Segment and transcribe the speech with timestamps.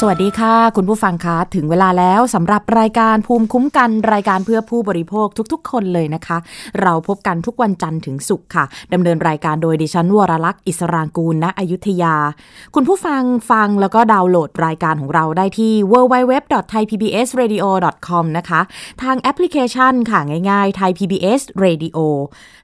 [0.00, 6.38] สวัสดีค่ะ คุณผู้ฟังคะถึงเวลาแล้วสำหรับรายการภูมิคุ้มกันรายการเพื่อผู้บริโภคทุกๆ คนเลยนะคะ
[6.82, 12.16] เราพบกันทุกวันจันทร์ถึงศุกร์ค่ะดำเนินรายการโดยดิฉันวรลักษ์อิสรางกูลณอยุธยา
[12.74, 18.60] คุณผู้ฟังฟังแล้วก็ดาวน์โหลดรายการของเราได้ที่ www.thaipbsradio.com นะคะ
[19.02, 21.98] ทางแอปพลิเคชันค่ะง่ายๆ Thai PBS Radio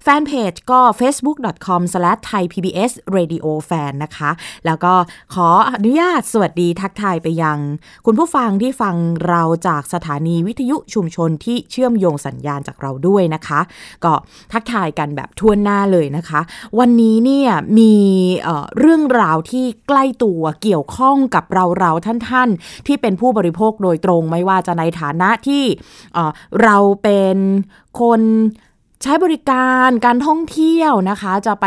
[0.03, 4.31] แฟนเพจก็ facebook.com/thaipbsradiofan นะคะ
[4.67, 4.95] แล้วก็
[5.35, 7.59] ขออนุญาตสวัสดีทักทายไปยัง
[8.07, 8.95] คุณผู้ฟังที่ฟัง
[9.29, 13.61] เราจากสถานีวิทยุชุมชนที่เชื่อมโยงสัญญาณจากเราด้วยนะคะ
[14.05, 14.13] ก็
[14.53, 16.41] ทักทายกันแบบทั่วหน้าเลยนะคะ
[16.79, 17.95] วันนี้เนี่ยมี
[18.43, 25.65] เเรื่องราวที่ใกล้ตัวเกี่ยวข้องกับเราเราท่านๆ ที่เป็นผู้บริโภคโดยตรงไม่ว่าจะในฐานะที่
[26.63, 27.37] เราเป็น
[28.01, 28.23] คน
[29.03, 31.67] ใช้บริการการท่องเที่ยวนะคะ จะไป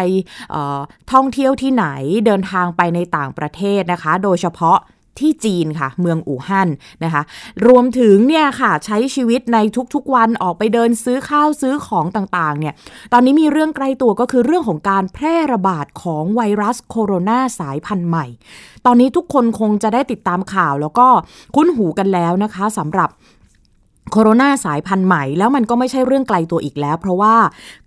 [1.13, 1.85] ท่องเที่ยวที่ไหน
[2.25, 4.77] เดินทางไปในต่างประเทศนะคะ โดยเฉพาะ
[5.19, 6.69] ที่จีนค่ะ เมืองอู่ฮั่น
[7.03, 7.21] นะคะ
[7.67, 9.57] รวมถึงเนี่ยค่ะใช้ชีวิตใน
[9.93, 12.73] ทุกๆวันออกไปเดินซื้อข้าวซื้อของต่างๆเนี่ย
[13.13, 18.25] ตอนนี้มีเรื่องใกล้ตัวก็คือเรื่องของการแพร่ระบาดของไวรัสโคโรนาสายพันธุ์ใหม่
[18.85, 21.07] ตอนนี้ทุกคนคงจะได้ติดตามข่าวแล้วก็
[21.55, 23.09] คุ้นหูกันแล้วนะคะสำหรับ
[24.11, 27.35] โคโรนาสายพันธุ์ใหม่แล้วมันก็ไม่ใช่เรื่องไกลตัวอีกแล้ว เพราะว่า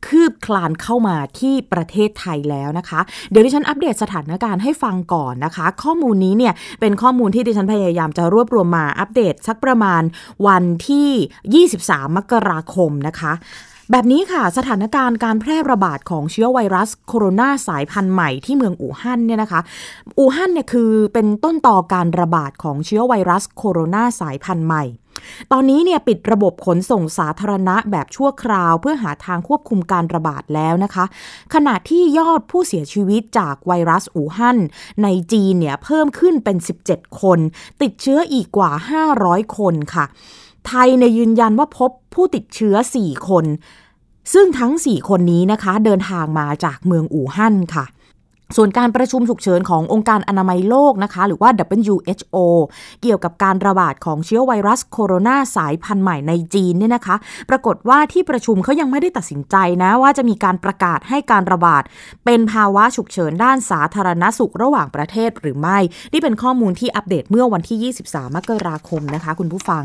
[0.07, 10.03] คืบคลานเข้ามาที่ประเทศไทยแล้วนะคะ เดี๋ยวดิฉันอัปเดตสถานการณ์ให้ฟังก่อนนะคะ ข้อมูลนี้เนี่ยเป็นข้อมูลที่ดิฉันพยายามจะรวบรวมมาอัปเดตสักประมาณ
[10.47, 13.33] วันที่ 23 มกราคมนะคะ
[13.91, 19.61] แบบนี้ค่ะสถานการณ์การแพร่ระบาดของเชื้อไวรัสโคโรนาสายพันธุ์ใหม่ที่เมืองอู่ฮั่นเนี่ยนะคะ
[20.19, 24.85] อู่ฮั่นเนี่ยคือเป็นต้นต่อการระบาดของเชื้อไวรัสโคโรนาสายพันธุ์ใหม่
[25.53, 31.05] ตอนนี้เนี่ยปิดระบบขนส่งสาธารณะแบบชั่วคราวเพื่อหาทางควบคุมการระบาดแล้วนะคะ
[31.55, 34.59] ขณะที่ยอดผู้เสียชีวิตจากไวรัสอู่ฮั่น
[35.03, 36.57] ในจีนเนี่ยเพิ่มขึ้นเป็น
[36.89, 37.39] 17 คน
[37.83, 38.71] ติดเชื้ออีกกว่า
[39.15, 40.05] 500 คนค่ะ
[40.67, 43.45] ไทยในยืนยันว่าพบผู้ติดเชื้อ 4 คน
[44.33, 47.85] ซึ่งทั้ง 4 คนนี้นะคะ เดินทางมาจากเมืองอู่ฮั่นค่ะ
[48.57, 52.37] ส่วนการประชุมฉุกเฉินขององค์การอนามัยโลกนะคะ หรือว่า WHO
[53.03, 57.17] เกี่ยวกับการระบาดของเชื้อไวรัสโคโรนาสายพันธุ์ใหม่ในจีนเนี่ยนะคะ
[57.51, 61.83] ปรากฏว่าที่ประชุมเขายังไม่ได้ตัดสินใจนะว่าจะมีการประกาศให้การระบาด
[62.25, 65.79] เป็นภาวะฉุกเฉินด้านสาธารณสุขระหว่างประเทศหรือไม่
[66.13, 69.85] นี่เป็นข้อมูลที่อัปเดตเมื่อวันที่ 23 มกราคมนะคะ คุณผู้ฟัง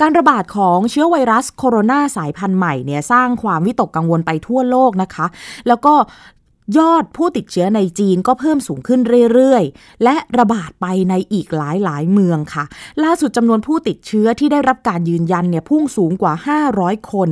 [0.00, 5.26] การระบาดของเชื้อไวรัสโคโรนาสายพันธุ์ใหม่เนี่ยสร้างความวิตกกังวลไปทั่วโลกนะคะ
[5.68, 5.94] แล้วก็
[6.78, 9.00] ยอดผู้ติดเชื้อในจีนก็เพิ่มสูงขึ้น
[9.32, 12.64] เรื่อยๆ และระบาดไปในอีกหลายๆ เมืองค่ะ
[13.04, 16.34] ล่าสุดจำนวนผู้ติดเชื้อที่ได้รับการยืนยันเนี่ยพุ่งสูงกว่า
[16.72, 17.28] 500 คน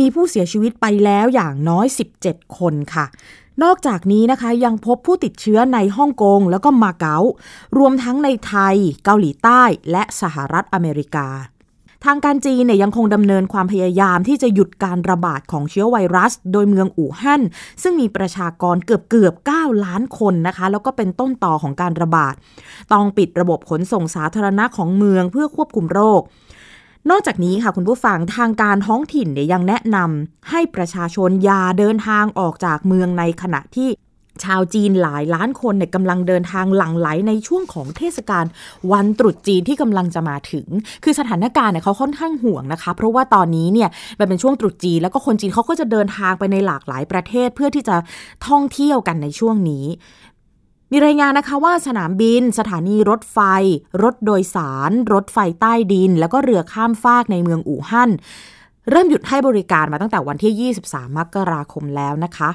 [0.00, 1.86] มีผู้เสียชีวิตไปแล้วอย่างน้อย
[2.20, 3.06] 17 คนค่ะ
[3.62, 7.18] นอกจากนี้นะคะยังพบผู้ติดเชื้อในฮ่องกงแล้วก็มาเก๊า
[7.78, 11.28] รวมทั้งในไทย เกาหลีใต้ และสหรัฐอเมริกา
[12.04, 17.42] ทางการจีนเนี่ยยังคงดำเนินความพยายามที่จะหยุดการระบาดของเชื้อไวรัส โดยเมืองอู่ฮั่น
[17.82, 22.34] ซึ่งมีประชากรเกือบเกือบ9ล้านคนนะคะ แล้วก็เป็นต้นต่อของการระบาด
[22.92, 26.22] ต้องปิดระบบขนส่งสาธารณะของเมืองเพื่อควบคุมโรค
[27.10, 33.88] นอกจากนี้ค่ะคุณผู้ฟังทางการท้องถิ่นเนี่ยยังแนะนำให้ประชาชนอย่าเดินทางออกจากเมืองในขณะที่
[34.44, 38.44] ชาวจีนหลายล้านคนเนี่ยกำลังเดินทางหลั่งไหลในช่วงของเทศกาล
[38.92, 40.66] วันตรุษจีนที่กำลังจะมาถึง
[41.04, 47.96] คือสถานการณ์เนี่ยเขาค่อนข้างห่วงนะคะ เพราะว่าตอนนี้เนี่ยมันเป็นช่วงตรุษจีนแล้วก็คนจีนเขาก็จะเดินทางไปในหลากหลายประเทศเพื่อที่จะ
[48.48, 49.86] ท่องเที่ยวกันในช่วงนี้
[50.92, 53.38] มีรายงานนะคะว่าสนามบิน สถานีรถไฟ
[54.02, 58.10] รถโดยสาร รถไฟใต้ดิน แล้วก็เรือข้ามฟากในเมืองอู่ฮั่น
[58.90, 62.50] เริ่มหยุดให้บริการมาตั้งแต่วันที่ 23 มกราคมแล้วนะคะ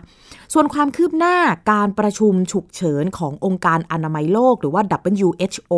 [0.53, 1.35] ส่วนความคืบหน้า
[1.71, 4.83] การประชุมฉุกเฉินขององค์การอนามัยโลก หรือว่า
[5.19, 5.73] WHO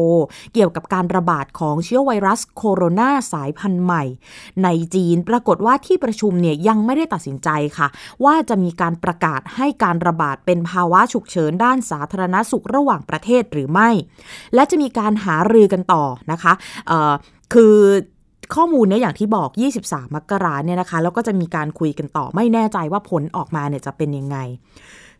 [0.53, 4.03] เกี่ยวกับการระบาดของเชื้อไวรัสโคโรนาสายพันธุ์ใหม่
[4.63, 7.87] ในจีนปรากฏว่าที่ประชุมเนี่ยยังไม่ได้ตัดสินใจค่ะ
[8.23, 13.89] ว่าจะมีการประกาศให้การระบาดเป็นภาวะฉุกเฉินด้านสาธารณสุขระหว่างประเทศหรือไม่
[14.55, 16.53] และจะมีการหารือกันต่อนะคะ
[17.53, 17.77] คือ
[18.55, 19.49] ข้อมูลเนี่ยอย่างที่บอก
[19.83, 24.37] 23 มกราเนี่ยนะคะ แล้วก็จะมีการคุยกันต่อไม่แน่ใจว่าผลออกมาเนี่ยจะเป็นยังไง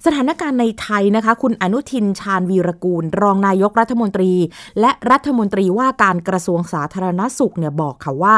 [0.06, 4.32] สถานการณ์ในไทยนะคะ คุณอนุทินชาญวีรกูล รองนายกรัฐมนตรี
[4.80, 8.36] และรัฐมนตรีว่าการกระทรวงสาธารณสุขเนี่ยบอกค่ะว่า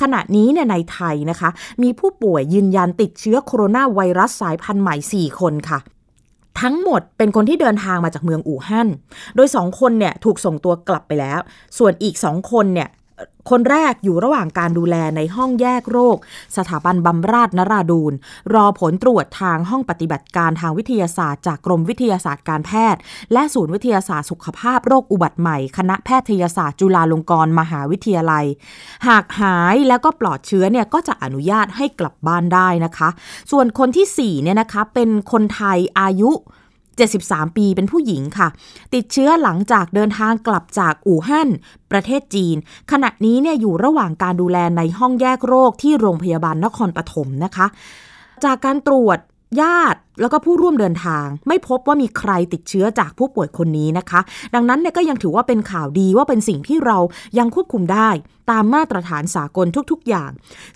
[0.00, 1.50] ขณะนี้เนี่ยในไทยนะคะ
[1.82, 5.78] มีผู้ป่วยยืนยันติดเชื้อโคโรนาไวรัสสายพันธุ์ใหม่ 4 คนค่ะ
[6.60, 8.88] ทั้งหมดเป็นคนที่เดินทางมาจากเมืองอู่ฮั่น
[9.36, 11.40] โดย 2 คนเนี่ยถูกส่งตัวกลับไปแล้ว
[11.78, 12.88] ส่วนอีก 2 คนเนี่ย
[13.50, 16.16] คนแรกอยู่ระหว่างการดูแลในห้องแยกโรค
[16.56, 18.12] สถาบันบำราศนราดูน
[18.54, 23.00] รอผลตรวจทางห้องปฏิบัติการทางวิทยาศาสตร์จากกรมวิทยาศาสตร์การแพทย์
[23.32, 28.44] และศูนย์วิทยาศาสตร์สุขภาพโรคอุบัติใหม่ คณะแพทยศาสตร์จุฬาลงกรณ์มหาวิทยาลัย
[29.08, 33.08] หากหายแล้วก็ปลอดเชื้อเนี่ยก็จะอนุญาตให้กลับบ้านได้นะคะ
[33.50, 36.32] ส่วนคนที่4เนี่ยนะคะเป็นคนไทยอายุ
[37.18, 38.48] 73 ปีเป็นผู้หญิงค่ะ
[38.94, 41.48] ติดเชื้อหลังจากเดินทางกลับจากอู่ฮั่น
[41.90, 42.56] ประเทศจีน
[42.92, 47.66] ขณะนี้เนี่ยอยู่ระหว่างการดูแลในห้องแยกโรคที่โรงพยาบาลนครปฐมนะคะ
[48.44, 49.18] จากการตรวจ
[49.60, 54.20] ญาติแล้วก็ผู้ร่วมเดินทาง ไม่พบว่ามีใครติดเชื้อจากผู้ป่วยคนนี้นะคะ
[54.54, 56.98] ดังนั้นเนี่ยก็ยังถือว่าเป็นข่าวดีว่าเป็นสิ่งที่เรา
[57.38, 58.10] ยังควบคุมได้
[58.50, 60.30] ตามมาตรฐานสากลทุกๆ อย่าง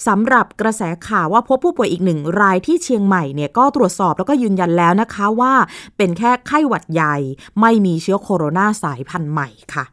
[0.06, 5.54] สำหรับกระแสข่าวว่าพบผู้ป่วยอีกหนึ่งรายที่เชียงใหม่เนี่ยก็ตรวจสอบแล้วก็ยืนยันแล้วนะคะว่า
[5.96, 7.16] เป็นแค่ไข้หวัดใหญ่
[7.60, 9.84] ไม่มีเชื้อโคโรนาสายพันธุ์ใหม่ค่ะ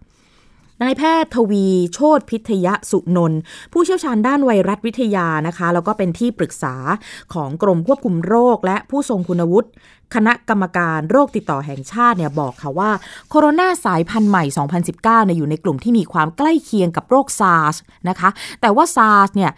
[0.81, 3.39] นายแพทย์ทวีโชตพิทยสุนนท์
[3.73, 6.75] ผู้เชี่ยวชาญด้านไวรัสวิทยานะคะ แล้วก็เป็นที่ปรึกษา
[7.33, 9.69] ของกรมควบคุมโรค และผู้ทรงคุณวุฒิ
[10.15, 12.91] คณะกรรมการโรคติดต่อแห่งชาติเนี่ยบอกค่ะว่า
[13.29, 14.43] โคโรนาสายพันธุ์ใหม่
[14.75, 17.75] 2019เนี่ยอยู่ในกลุ่มที่มีความใกล้เคียงกับโรคซาร์ส
[18.09, 18.29] นะคะ
[18.61, 19.51] แต่ว่าซาร์สเนี่ย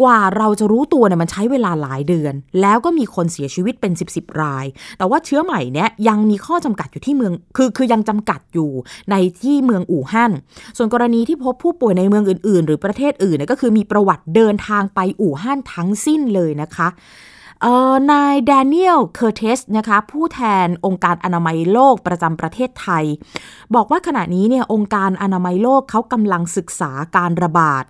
[0.00, 4.64] กว่าเราจะรู้ตัวเนี่ยมันใช้เวลาหลายเดือน แล้วก็มีคนเสียชีวิตเป็น 10บสราย
[4.98, 8.70] แต่ว่าเชื้อใหม่เนี้ยยังมีข้อจำกัดอยู่ที่เมืองคือคือยังจำกัดอยู่
[9.10, 10.32] ในที่เมืองอู่ฮั่น
[10.76, 16.88] ส่วนกรณีที่พบผู้ป่วยในเมืองอื่น ๆ หรือประเทศอื่นเนี่ยก็คือมีประวัติเดินทางไปอู่ฮั่นทั้งสิ้นเลยนะคะ
[18.12, 23.04] นายแดเนียล เคอร์เทสนะคะผู้แทนองค์การอนามัยโลกประจำประเทศไทย
[23.74, 27.84] บอกว่าขณะนี้เนี่ยองค์การอนามัยโลกเขากำลังศึกษาการระบาด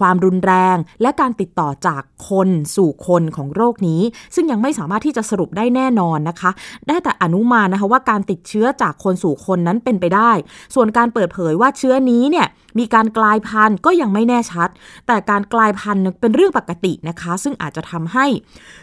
[0.00, 4.02] ความรุนแรง และการติดต่อจากคนสู่คนของโรคนี้
[4.34, 6.50] ซึ่งยังไม่สามารถที่จะสรุปได้แน่นอนนะคะ
[6.88, 10.30] ได้แต่อนุมานนะคะว่าการติดเชื้อจากคนสู่คนนั้นเป็นไปได้
[10.74, 12.46] ส่วนการเปิดเผยว่าเชื้อนี้เนี่ย
[12.78, 14.68] มีการกลายพันธุ์ก็ยังไม่แน่ชัด
[15.06, 18.26] แต่การกลายพันธุ์เป็นเรื่องปกตินะคะ ซึ่งอาจจะทำให้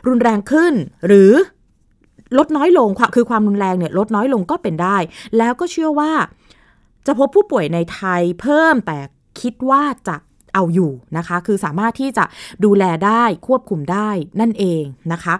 [0.08, 0.74] รุนแรงขึ้น
[1.08, 1.32] หรือ
[2.38, 4.98] ลดน้อยลงคือความรุนแรงเนี่ยลดน้อยลงก็เป็นได้
[5.38, 6.12] แล้วก็เชื่อว่า
[7.06, 8.98] จะพบผู้ป่วยในไทยเพิ่มแต่
[9.42, 10.16] คิดว่าจะ
[10.54, 12.26] เอาอยู่นะคะ คือสามารถที่จะ
[12.66, 14.10] ดูแลได้ควบคุมได้
[14.40, 15.36] นั่นเองนะคะ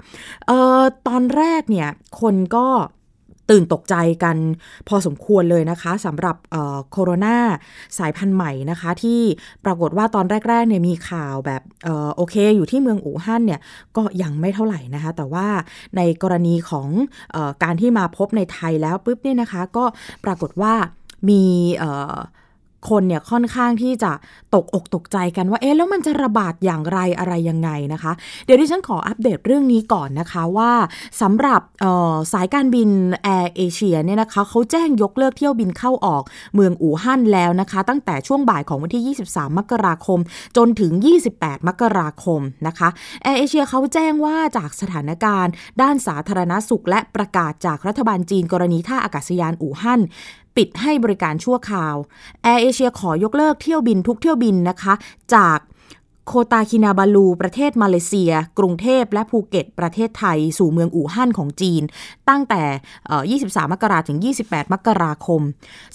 [0.50, 1.90] ออตอนแรกเนี่ย
[2.22, 2.68] คนก็
[3.50, 4.38] ตื่นตกใจกัน
[4.88, 6.36] พอสมควรเลยนะคะสำหรับ
[6.92, 7.38] โคโรนา
[7.98, 9.22] สายพันธุ์ใหม่นะคะ ที่
[9.66, 11.62] ปรากฏว่าตอนแรกๆเนี่ยมีข่าวแบบ
[12.16, 13.60] โอเค อยู่ที่เมืองอู่ฮั่นเนี่ย
[13.98, 15.48] ก็ยังไม่เท่าไหร่นะคะ แต่ว่า
[15.98, 16.88] ในกรณีของ
[17.36, 19.86] อการที่มาพบในไทยแล้วปุ๊บเนี่ยนะคะ ก็
[20.26, 20.74] ปรากฏว่า
[21.30, 21.44] มี
[22.90, 24.12] คนเนี่ยค่อนข้างที่จะ
[24.56, 28.12] ตกอกตกใจกันว่าเอ๊ะแล้วมันจะระบาดอย่างไรอะไรยังไงนะคะ
[28.46, 30.72] เดี๋ยวดิฉันขออัปเดตเรื่องนี้ก่อนนะคะว่า
[31.22, 31.62] สำหรับ
[32.34, 32.90] สายการบิน
[33.24, 36.24] แอร์เอเชียเนี่ยนะคะเขาแจ้งยกเลิกเที่ยวบินเข้าออก
[36.56, 40.20] เมืองอู่ฮั่นแล้วนะคะ ตั้งแต่ช่วงบ่ายของวันที่ 23 มกราคม
[40.58, 40.92] จนถึง
[41.30, 42.90] 28 มกราคมนะคะ
[43.24, 45.52] แอร์เอเชียเขาแจ้งว่าจากสถานการณ์
[45.82, 50.02] ด้านสาธารณสุขและประกาศจากรัฐบาลจีนกรณีท่าอากาศยานอู่ฮั่น
[50.58, 51.96] ปิดให้บริการชั่วคราว
[52.44, 54.94] แอร์เอเชียขอยกเลิกเที่ยวบินทุกเที่ยวบินนะคะ
[55.34, 55.60] จาก
[56.28, 61.84] โคตาคินาบาลู ประเทศมาเลเซีย กรุงเทพและภูเก็ต ประเทศไทย สู่เมืองอู่ฮั่นของจีน
[62.30, 62.64] ตั้งแต่
[63.50, 65.42] 23 มกราถึง 28 มกราคม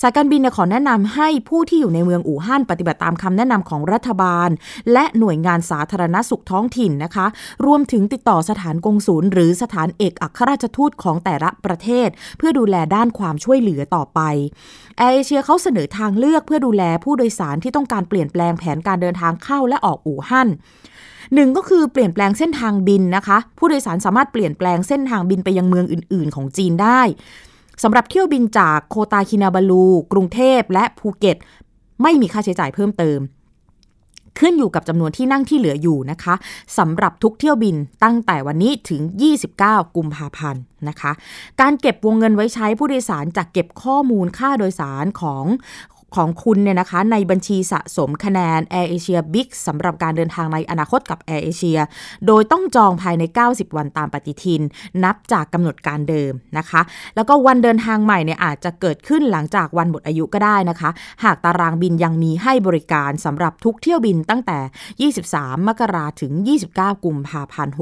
[0.01, 4.49] สายการบินขอแนะนำให้ผู้ที่อยู่ในเมืองอู่ฮั่นปฏิบัติตามคำแนะนำของรัฐบาล
[4.93, 7.27] และหน่วยงานสาธารณสุขท้องถิ่นนะคะ
[7.67, 12.09] รวมถึงติดต่อสถานกงศูนย์ หรือสถานเอกอัครราชทูตของแต่ละประเทศ
[12.39, 14.21] เพื่อดูแลด้านความช่วยเหลือต่อไป
[14.99, 20.49] แอร์เอเชียเขาเสนอทางเลือกเพื่อดูแลผู้โดยสารที่ต้องการเปลี่ยนแปลงแผนการเดินทางเข้าและออกอู่ฮั่น
[21.35, 27.01] หนึ่งก็คือเปลี่ยนแปลงเส้นทางบินนะคะ ผู้โดยสารสามารถเปลี่ยนแปลงเส้นทางบินไปยังเมืองอื่น ๆ ของจีนได้
[27.83, 31.37] สำหรับเที่ยวบินจากโคตาคินาบาลู กรุงเทพและภูเก็ต
[32.03, 33.19] ไม่มีค่าใช้จ่ายเพิ่มเติม
[34.39, 36.35] ขึ้นอยู่กับจำนวนที่นั่งที่เหลืออยู่นะคะ
[36.79, 39.03] สำหรับทุกเที่ยวบินตั้งแต่วันนี้ถึง
[39.51, 41.13] 29 กุมภาพันธ์นะคะ
[41.61, 45.45] การเก็บวงเงินไว้ใช้ผู้โดยสารจะเก็บข้อมูลค่าโดยสารของ
[46.17, 51.81] ของคุณเนี่ยนะคะในบัญชีสะสมคะแนน Air Asia Big สำหรับการเดินทางในอนาคตกับ Air Asia
[52.27, 54.63] โดยต้องจองภายใน 90 วันตามปฏิทิน
[55.05, 56.81] นับจากกำหนดการเดิมนะคะ
[57.17, 60.91] แล้วก็วันเดินทางใหม่เนี่ยอาจจะเกิดขึ้นหลังจากวันหมดอายุก็ได้นะคะ
[61.25, 66.33] หากตารางบินยังมีให้บริการสำหรับทุกเที่ยวบินตั้งแต่ 23 มกราถึง
[66.69, 67.75] 29 กุมภาพันธ์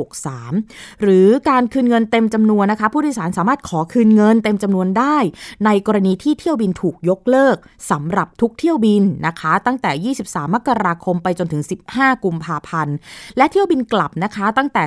[0.47, 5.17] 63 หรือการคืนเงินเต็มจำนวนนะคะ ผู้โดยสารสามารถขอคืนเงินเต็มจำนวนได้
[5.65, 7.57] ในกรณีที่เที่ยวบินถูกยกเลิก
[7.91, 12.97] สำหรับทุกเที่ยวบินนะคะ ตั้งแต่ 23 มกราคมไปจนถึง 15 กุมภาพันธ์
[13.37, 14.83] และเที่ยวบินกลับนะคะ ตั้งแต่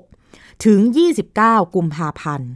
[0.00, 0.80] 16ถึง
[1.28, 2.48] 29 กุมภาพันธ์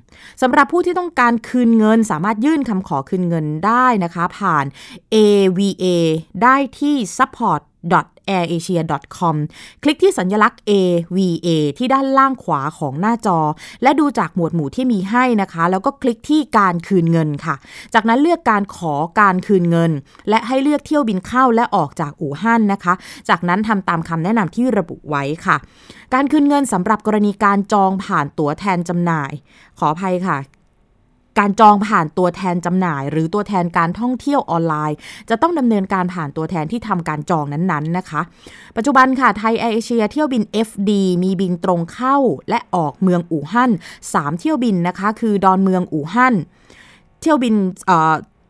[0.42, 4.64] สำหรับผู้ที่ต้องการคืนเงินสามารถยื่นคำขอคืนเงินได้นะคะ ผ่าน
[5.14, 5.84] AVA
[6.42, 7.60] ได้ที่ support
[8.30, 9.34] airasia.com
[9.82, 13.38] คลิกที่สัญลักษณ์ AVA ที่ด้านล่างขวาของหน้าจอ
[13.82, 17.54] และดูจากหมวดหมู่ที่มีให้นะคะ แล้วก็คลิกที่การคืนเงินค่ะ
[17.94, 19.90] จากนั้นเลือกการขอการคืนเงิน
[20.28, 22.94] และให้เลือกเที่ยวบินเข้าและออกจากอู่ฮั่นนะคะ
[23.28, 25.56] จากนั้นทำตามคำแนะนำที่ระบุไว้ค่ะ
[26.14, 29.32] การคืนเงินสำหรับกรณีการจองผ่านตั๋วแทนจำหน่าย
[29.78, 30.38] ขออภัยค่ะ
[31.38, 34.96] การจองผ่านตัวแทนจำหน่าย หรือตัวแทนการท่องเที่ยวออนไลน์
[35.30, 38.20] จะต้องดำเนินการผ่านตัวแทนที่ทำการจองนั้นๆนะคะ
[38.76, 40.90] ปัจจุบันค่ะไทยแอร์เอเชียเที่ยวบิน FD
[41.22, 42.16] มีบินตรงเข้า
[42.48, 43.70] และออกเมืองอู่ฮั่น
[44.04, 46.34] 3 เที่ยวบินนะคะ คือดอนเมืองอู่ฮั่น
[47.20, 47.54] เที่ยวบิน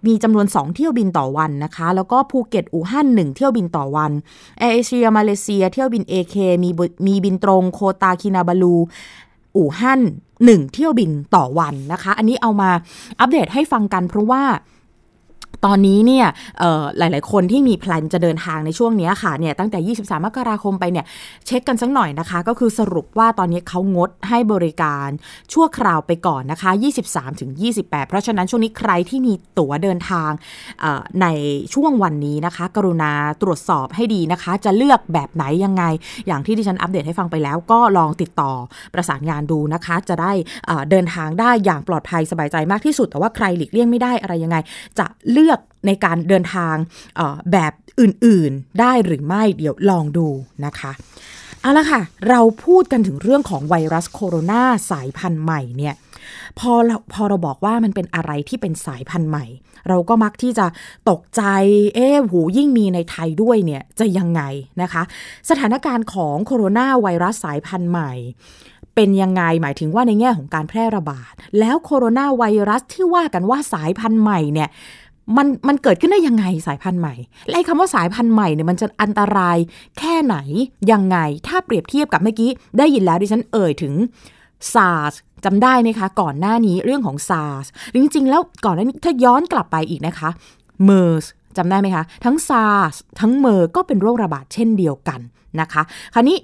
[0.07, 4.13] มีจำนวน 2 เที่ยวบินต่อวันนะคะ แล้วก็ภูเก็ตอู่ฮั่น1เที่ยวบินต่อวัน
[4.59, 6.71] แอร์เอเชียมาเลเซีย เที่ยวบิน AK มี
[7.07, 8.77] มีบินตรงโคตาคินาบาลู
[9.57, 10.03] อู่ฮั่น
[10.45, 12.71] หนึ่งเที่ยวบินต่อวันนะคะ อันนี้เอามา
[13.21, 14.43] อัปเดตให้ฟังกันเพราะว่า
[15.67, 16.27] ตอนนี้เนี่ย
[16.99, 21.05] หลาย ๆ คนที่มีแพลนจะเดินทางในช่วงนี้ค่ะเนี่ยตั้งแต่ 23 มกราคมไปเนี่ย
[21.47, 25.09] เช็คกันสักหน่อยนะคะ ก็คือสรุปว่าตอนนี้เขางดให้บริการ
[25.53, 26.71] ชั่วคราวไปก่อนนะคะ
[27.07, 30.31] 23ถึง28 เพราะฉะนั้นช่วงนี้ใครที่มีตั๋วเดินทาง
[31.23, 31.27] ใน
[31.75, 35.85] ช่วงวันนี้นะคะ กรุณาตรวจสอบให้ดีนะคะ จะเลือกแบบไหนยังไง
[36.27, 38.53] อย่างที่ดิฉันอัปเดตให้ฟังไปแล้ว ก็ลองติดต่อ
[38.95, 40.33] ประสานงานดูนะคะ จะได้
[40.91, 44.57] เดินทางได้อย่างปลอดภัยสบายใจมากที่สุด แต่ว่าใครหลีกเลี่ยงไม่ได้อะไรยังไง
[44.99, 45.54] จะเลือก
[45.87, 46.75] ในการเดินทาง
[47.53, 50.29] แบบอื่นๆได้หรือไม่เดี๋ยวลองดู
[50.65, 50.93] นะคะ
[51.61, 55.95] เอาละค่ะ เราพูดกันถึงเรื่องของไวรัสโคโรนาสายพันธุ์ใหม่เนี่ย
[56.59, 59.45] พอเราพอเราบอกว่ามันเป็นอะไรที่เป็นสายพันธุ์ใหม่
[59.89, 60.67] เราก็มักที่จะ
[61.11, 61.43] ตกใจ
[61.95, 64.43] เอ๊หูยิ่งมีในไทยด้วยเนี่ยจะยังไง
[64.83, 65.03] นะคะ
[65.51, 68.13] สถานการณ์ของโคโรนาไวรัสสายพันธุ์ใหม่
[68.95, 74.69] เป็นยังไงหมายถึงว่าในแง่ของการแพร่ระบาด แล้วโคโรนาไวรัสที่ว่ากันว่าสายพันธุ์ใหม่เนี่ย
[75.37, 77.15] มันมันเกิดขึ้นได้ยังไงสายพันธุ์ใหม่
[77.51, 79.59] และคำว่าสายพันธุ์ใหม่เนี่ยมันจะอันตราย
[79.99, 80.37] แค่ไหน
[80.93, 83.95] ยังไง ถ้าเปรียบเทียบกับเมื่อกี้ ได้ยินแล้วดิฉันเอ่ยถึง
[84.75, 85.13] ซาร์ส
[85.45, 90.31] จำได้ไหมคะ ก่อนหน้านี้เรื่องของซาร์สจริง ๆ แล้วก่อนหน้านี้ถ้าย้อนกลับไปอีกนะคะ
[90.85, 91.25] เมอร์ส
[91.57, 95.21] จำได้ไหมคะ ทั้งซาร์สทั้งเมอร์สก็เป็นโรคระบาดเช่นเดียวกัน
[95.61, 95.83] นะคะ
[96.15, 96.39] คราวนี้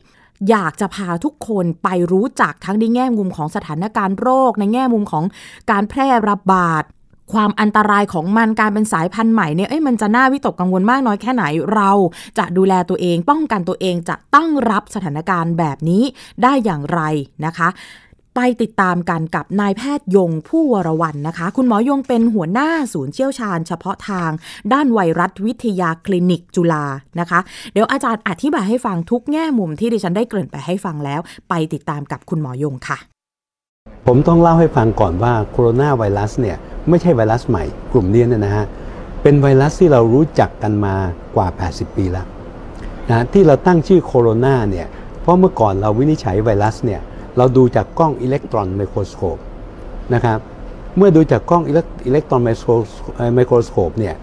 [0.50, 5.24] อยากจะพาทุกคนไปรู้จักทั้งในแง่มุมของสถานการณ์โรค ในแง่มุมของ
[5.70, 6.84] การแพร่ระบาด
[7.32, 11.44] ความอันตรายของมันการเป็นสายพันธุ์ใหม่เนี่ยเอ้ยมันจะน่าวิตกกังวลมากน้อยแค่ไหน
[11.74, 11.90] เรา
[12.38, 16.02] จะดูแลตัวเองป้องกันตัวเองจะตั้งรับสถานการณ์แบบนี้
[16.42, 17.00] ได้อย่างไร
[17.44, 17.68] นะคะ
[18.36, 24.30] ไปติดตามกันกับนายแพทย์ยงผู้วรวันนะคะ คุณหมอยงเป็นหัวหน้าศูนย์เชี่ยวชาญเฉพาะทาง
[24.72, 26.84] ด้านไวรัสวิทยาคลินิกจุฬา
[27.20, 27.40] นะคะ
[27.72, 32.98] เดี๋ยวอาจารย์อธิบายให้ฟังทุกแง่มุมที่ดิฉันได้เกริ่นไปให้ฟังแล้ว ไปติดตามกับคุณหมอยงค่ะ
[34.06, 36.56] ผมต้องเล่าให้ฟังก่อนว่าโคโรนาไวรัสเนี่ย
[36.90, 38.66] ไม่ใช่ไวรัสใหม่กลุ่มนี้เนี่ยนะฮะ
[39.22, 40.94] เป็นไวรัสที่เรารู้จักกันมา
[41.36, 42.26] กว่า 80 ปีแล้ว
[43.10, 44.86] นะที่เราตั้งชื่อโคโรนาเนี่ย
[45.20, 47.00] เพราะเมื่อก่อนเราวินิจฉัยไวรัสเนี่ย
[47.36, 49.38] เราดูจากกล้อง electron microscope
[50.14, 50.38] นะครับ
[50.96, 54.14] เมื่อดูจากกล้อง electron microscope เนี่ย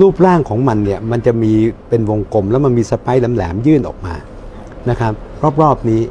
[0.00, 1.52] รูปร่างของมันเนี่ยมันจะมี
[1.88, 4.14] เป็นวงกลม แล้วมันมี spike แหลมๆยื่นออกมา
[4.90, 5.12] นะครับ
[5.62, 6.02] รอบๆนี้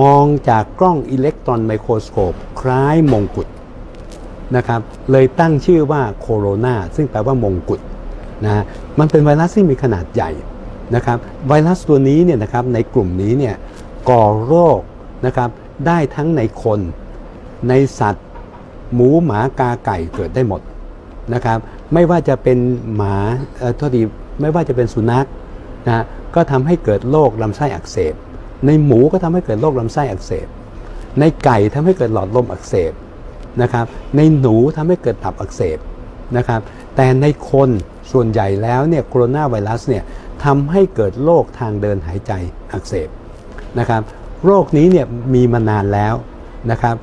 [0.00, 3.48] มองจากกล้องอิเล็กตรอนไมโครสโคปคล้ายมงกุฎ
[4.56, 4.80] นะครับ
[5.10, 7.80] เลยตั้งชื่อว่าโคโรนาซึ่งแปลว่ามงกุฎ
[8.44, 8.64] นะ
[8.98, 10.30] มันเป็นไวรัสที่มีขนาดใหญ่
[10.94, 13.54] นะครับไวรัสตัวนี้เนี่ยนะครับในกลุ่มนี้เนี่ย
[14.10, 14.80] ก่อโรค
[15.26, 15.48] นะครับ
[15.86, 16.80] ได้ทั้งในคน
[17.68, 18.26] ในสัตว์
[18.94, 20.60] หมูหมากาไก่เกิดได้หมด
[21.34, 21.58] นะครับ
[21.94, 22.58] ไม่ว่าจะเป็น
[22.94, 23.16] หมา
[23.58, 24.02] เอ่อโทษดี
[24.40, 25.26] ไม่ว่าจะเป็นสุนัข
[25.86, 26.04] นะ
[26.34, 28.14] ก็ทำให้เกิดโรคลำไส้อักเสบ
[28.66, 30.46] ในหมูก็ทำให้เกิดโรคลำไส้อักเสบ
[31.20, 32.92] ในไก่ทำให้เกิดหลอดลมอักเสบ
[33.62, 35.78] นะครับ ในหนูทำให้เกิดตับอักเสบ
[36.36, 36.60] นะครับ
[36.96, 37.70] แต่ในคน
[38.12, 40.02] ส่วนใหญ่แล้วเนี่ยโคโรนาไวรัสเนี่ย
[40.44, 42.32] ทำให้เกิดโรคทางเดินหายใจ
[42.72, 43.08] อักเสบ
[43.78, 44.02] นะครับ
[44.44, 46.14] โรคนี้เนี่ยมีมานานแล้ว
[46.70, 46.96] นะครับ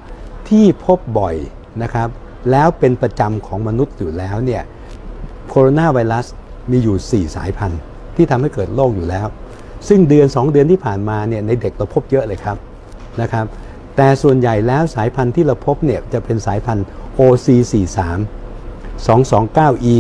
[0.50, 1.36] ที่พบบ่อย
[1.84, 2.10] นะครับ
[2.52, 4.64] แล้วเป็นประจำของมนุษย์อยู่แล้วเนี่ย
[5.50, 6.26] โคโรนาไวรัส
[6.72, 7.80] มีอยู่ 4 สายพันธุ์
[8.16, 9.28] ที่ทำให้เกิดโรคอยู่แล้ว
[9.88, 12.58] ซึ่งเดือน 2 เดือนที่ผ่านมาเนี่ยในเด็กเราพบเยอะเลยครับ
[13.22, 13.46] นะครับ
[13.98, 16.86] แต่ส่วนใหญ่แล้วสายพันธุ์ที่เราพบเนี่ยจะเป็นสายพันธุ์
[17.20, 18.00] OC43
[19.06, 19.98] 229E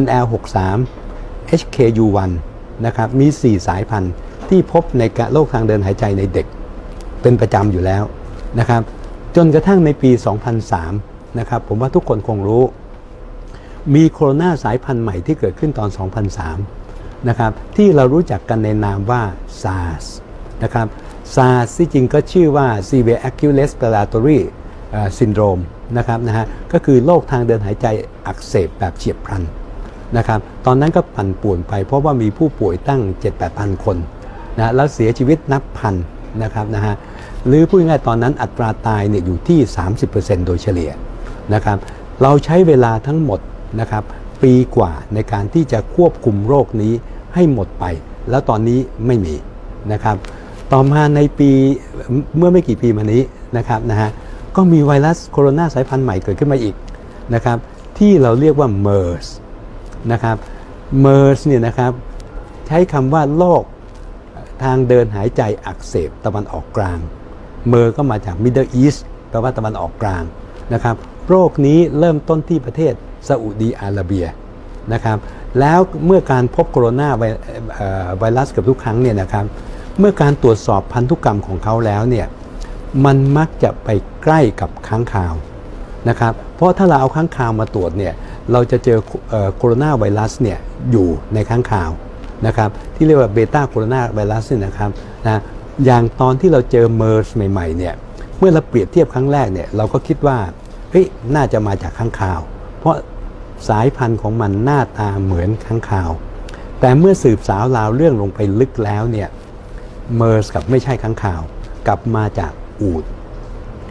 [0.00, 0.58] NL63
[1.60, 2.30] HKU1
[2.86, 4.12] นะครับมี 4 สายพันธุ์
[4.48, 5.02] ที่พบใน
[5.32, 6.46] โรคทางเดินหายใจในเด็ก
[7.22, 8.02] เป็นประจำอยู่แล้ว
[8.58, 8.82] นะครับ
[9.36, 10.10] จนกระทั่งในปี
[10.74, 12.64] 2003 นะครับผมว่าทุกคนคงรู้
[13.94, 15.88] มีโคโรนาสายพันธุ์ใหม่ที่เกิดขึ้นตอน
[16.58, 19.22] 2003 นะครับที่เรารู้จักกันในนามว่า
[19.62, 20.04] SARS
[20.62, 20.86] นะครับ
[21.34, 24.40] ซาร์ที่จริงก็ชื่อว่า severe acute respiratory
[25.18, 25.62] syndrome
[25.98, 27.86] นะครับนะฮะก็คือโรคทางเดินหายใจ
[28.26, 29.42] อักเสบแบบเฉียบพลัน
[30.16, 33.96] นะครับตอนนั้นก็ปั่นป่วนไปเพราะว่ามีผู้ป่วยตั้ง 7-8พันคน
[34.58, 35.94] นะแล้วเสียชีวิตนับพัน
[36.42, 36.94] นะครับนะฮะ
[37.46, 39.60] หรือพูดง่ายตอนนั้นอัตราตายเนี่ยอยู่ที่
[40.02, 40.90] 30%โดยเฉลี่ย
[41.54, 41.78] นะครับ
[42.22, 43.40] เราใช้เวลาทั้งหมด
[43.80, 44.04] นะครับ
[44.42, 46.92] ปีกว่าในการที่จะควบคุมโรคนี้
[47.34, 47.84] ให้หมดไป
[48.30, 49.34] แล้วตอนนี้ไม่มี
[49.92, 50.16] นะครับ
[50.72, 51.50] ต่อมาในปี
[52.36, 53.22] เมื่อไม่กี่ปีมานี้
[53.56, 54.10] นะครับนะฮะ
[54.56, 56.74] ก็มีไวรัสโคโรนาสายพันธุ์ใหม่เกิดขึ้นมาอีก
[57.34, 57.58] นะครับ
[57.98, 59.26] ที่เราเรียกว่า MERS
[60.12, 60.36] นะครับ
[61.04, 61.92] MERS เนี่ยนะครับ
[62.66, 63.62] ใช้คำว่าโรค
[64.62, 66.98] ทางเดินหายใจอักเสบตะวันออกกลาง
[67.68, 69.00] เมอร์ก็มาจาก Middle East
[69.30, 70.22] แปลว่าตะวันออกกลาง
[70.74, 70.96] นะครับ
[71.28, 72.92] โรคนี้เริ่มต้นที่ประเทศ
[73.28, 74.26] ซาอุดีอาระเบีย
[74.92, 75.18] นะครับ
[75.60, 77.08] แล้วเมื่อการพบโคโรนา
[78.18, 79.46] ไวรัสเกับทุกครั้งเนี่ยนะครับ
[79.98, 82.26] เมื่อการตรวจสอบพันธุกรรมของเขาแล้วเนี่ย
[83.04, 83.88] มันมักจะไป
[84.22, 85.34] ใกล้กับค้างคาว
[86.08, 88.14] นะครับเพราะถ้าเราเอาค้างคาวมาตรวจเนี่ย
[88.52, 88.98] เราจะเจอ
[89.56, 90.58] โคโรนาไวรัสเนี่ย
[90.90, 91.90] อยู่ในค้างคาว
[92.46, 94.90] นะครับที่เรียกว่าเบต้าโคโรนาไวรัสเนี่ยนะครับ
[95.26, 95.40] นะ
[95.84, 97.94] อย่างตอนที่เราเจอเมอร์สใหม่ๆเนี่ย
[98.38, 100.38] เมื่อเราเปรียบเทียบครั้งแรกเนี่ยเราก็คิดว่า
[100.90, 102.40] เฮ้ยน่าจะมาจากค้างคาว
[102.78, 102.96] เพราะ
[103.68, 106.10] สายพันธุ์ของมันหน้าตาเหมือนค้างคาว
[106.80, 109.28] แต่เมื่อสืบสาวราวเรื่องลงไปลึกแล้วเนี่ย
[110.16, 111.42] เมอร์สกลับไม่ใช่ค้างคาว
[111.86, 113.04] กลับมาจากอูด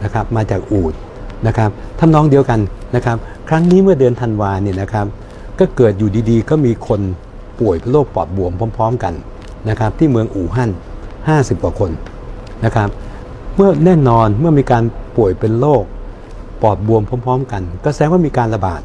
[0.02, 0.94] นะครับมาจากอูด
[1.46, 2.60] นะครับทำนองเดียวกัน
[2.96, 3.16] นะครับ
[3.48, 5.06] ครั้งนี้เมื่อเดือนธันวาเนี่ยนะครับ
[5.58, 7.00] ก็เกิดอยู่ดีๆ ก็มีคน
[7.60, 9.14] ป่วยเป็นโรคปอดบวมพร้อม ๆ กัน
[9.68, 10.70] นะครับ ที่เมืองอู่ฮั่น
[11.16, 11.90] 50 กว่าคน
[12.64, 12.88] นะครับ
[13.56, 14.84] เมื่อแน่นอนเมื่อมีการ
[15.16, 15.84] ป่วยเป็นโรค
[16.62, 18.82] ปอดบวมพร้อม ๆ กัน ก็แสดงว่ามีการระบาด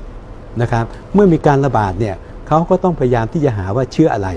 [0.62, 2.16] นะครับ เมื่อมีการระบาดเนี่ย
[2.48, 4.30] เขาก็ต้องพยายามที่จะหาว่าเชื้ออะไร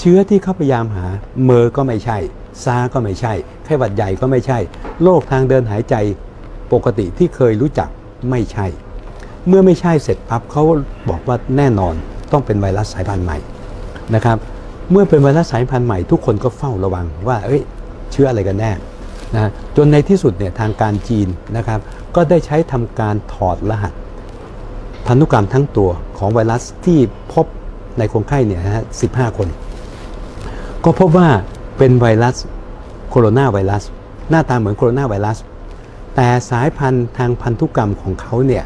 [0.00, 1.06] เชื้อที่เขาพยายามหา
[1.44, 2.18] เมอร์ก็ไม่ใช่
[2.64, 3.32] ซาก็ไม่ใช่
[3.64, 4.58] ไข้หวัดใหญ่ก็ไม่ใช่
[5.02, 5.94] โรคทางเดินหายใจ
[6.72, 7.88] ปกติที่เคยรู้จัก
[8.30, 8.66] ไม่ใช่
[9.48, 10.62] เมื่อไม่ใช่เสร็จปั๊บเขา
[11.10, 11.94] บอกว่าแน่นอน
[12.32, 13.38] ต้องเป็นไวรัสสายพันธุ์ใหม่
[14.14, 14.38] นะครับ
[14.90, 17.62] เมื่อเป็นไวรัสสายพันธุ์ใหม่ทุกคนก็เฝ้าระวังว่าเอ้ย
[18.12, 18.72] เชื้ออะไรกันแน่
[19.34, 21.80] นะจนในที่สุดเนี่ยทางการจีนนะครับ
[22.14, 23.92] ก็ได้ใช้ทำการถอดรหัส
[25.06, 26.98] พันธุกรรมทั้งตัวของไวรัสที่
[27.32, 27.46] พบ
[27.98, 29.48] ในคนไข้เนี่ยฮะ15คน
[30.84, 31.28] ก็พบว่า
[31.78, 32.36] เป็นไวรัส
[33.10, 33.82] โคโรนาไวรัส
[34.30, 35.38] หน้าตาเหมือนโคโรนาไวรัส
[36.14, 38.64] แต่สายพันธุ์ทางพันธุกรรมของเขาเนี่ย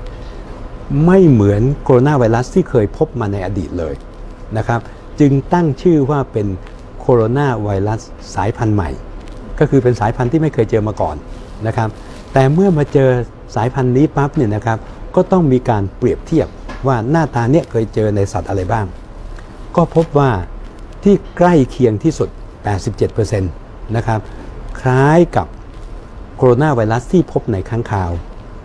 [1.07, 3.94] ไม่เหมือนโคโรนาไวรัสที่เคยพบมาในอดีตเลย
[4.57, 4.81] นะครับ
[5.20, 6.46] จึงตั้งชื่อว่าเป็น
[7.00, 8.00] โคโรนาไวรัส
[8.35, 8.90] สายพันธุ์ใหม่
[9.59, 11.16] ก็คือเป็นสายพันธุ์ที่ไม่เคยเจอมาก่อน
[11.66, 11.88] นะครับ
[12.33, 13.11] แต่เมื่อมาเจอ
[13.57, 14.78] สายพันธุ์นี้ปั๊บเนี่ยนะครับ
[15.14, 16.48] ก็ต้องมีการเปรียบเทียบ
[16.87, 18.87] ว่าหน้าตาเนี่ยเคยเจอในสัตว์อะไรบ้าง
[19.76, 20.31] ก็พบว่า
[21.04, 22.28] ที่ใกล้เคียงที่สุด
[22.90, 23.40] 87%
[23.96, 24.20] นะครับ
[24.80, 25.46] คล้ายกับ
[26.37, 28.11] โคโรนาไวรัสที่พบในค้างคาว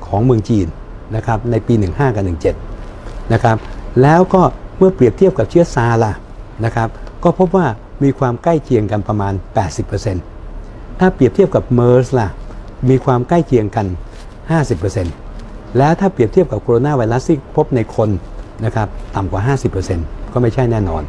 [0.05, 0.67] ของเมืองจีน
[1.15, 2.25] นะครับในปี 15 กับ
[2.79, 3.57] 17 นะครับ
[4.01, 4.41] แล้วก็
[4.77, 6.13] เมื่อเปรียบเทียบกับเชื้อซาล่ะ
[6.65, 6.89] นะครับ
[7.23, 7.67] ก็พบว่า
[8.03, 9.33] มีความใกล้เคียงกันประมาณ
[10.17, 12.29] 80%ถ้าเปรียบเทียบกับเมอร์สล่ะ
[12.89, 13.85] มีความใกล้เคียงกัน
[15.01, 18.09] 50%แล้วถ้าเปรียบเทียบกับโคโรนาไวรัสที่พบในคน
[18.65, 19.55] นะครับต่ำกว่า
[19.87, 21.03] 50%ก็ไม่ใช่แน่นอน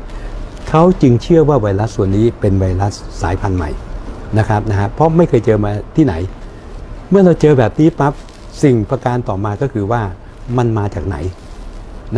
[0.68, 3.70] เขาจึงเชื่อว่าไวรัสส่วนนี้เป็นไวรัสสายพันธุ์ใหม่
[4.38, 6.14] นะครับนะฮะเพราะไม่เคยเจอมาที่ไหน
[7.10, 8.12] เมื่อเราเจอแบบนี้ปั๊บ
[8.62, 10.02] สิ่งประการต่อมาก็คือว่า
[10.56, 11.16] มันมาจากไหน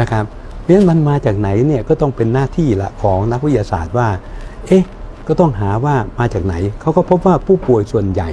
[0.01, 0.25] นะครับ
[0.63, 4.09] เพราะฉะนั้นมันมาจากไหนเนี่ยก็ต้องเป็นหน้าที่ละของนักวิทยาศาสตร์ว่า
[4.67, 4.85] เอ๊ะ
[5.29, 8.31] ก็ต้องหาว่ามาจากไหน เขาก็พบว่าผู้ป่วยส่วนใหญ่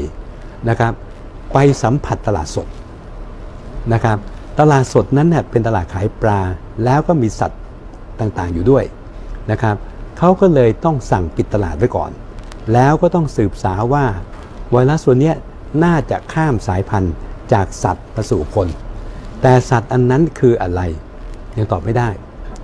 [0.70, 0.94] นะครับ
[1.54, 2.68] ไปสัมผัสตลาดสด
[3.94, 4.18] นะครับ
[4.60, 6.40] ตลาดสดนั้นเน่ยเป็นตลาดขายปลา
[6.84, 7.62] แล้วก็มีสัตว์
[8.20, 8.84] ต่างๆอยู่ด้วย
[9.52, 9.76] นะครับ
[10.26, 12.12] เขาก็เลยต้องสั่งปิดตลาดไว้ก่อน
[12.74, 14.06] แล้วก็ต้องสืบสาวว่า
[14.72, 15.34] ไวรัสส่วนนี้
[15.84, 17.14] น่าจะข้ามสายพันธุ์
[17.54, 18.68] จากสัตว์มาสู่คน
[19.42, 20.82] แต่สัตว์อันนั้นคืออะไร
[21.58, 22.10] ยังตอบไม่ได้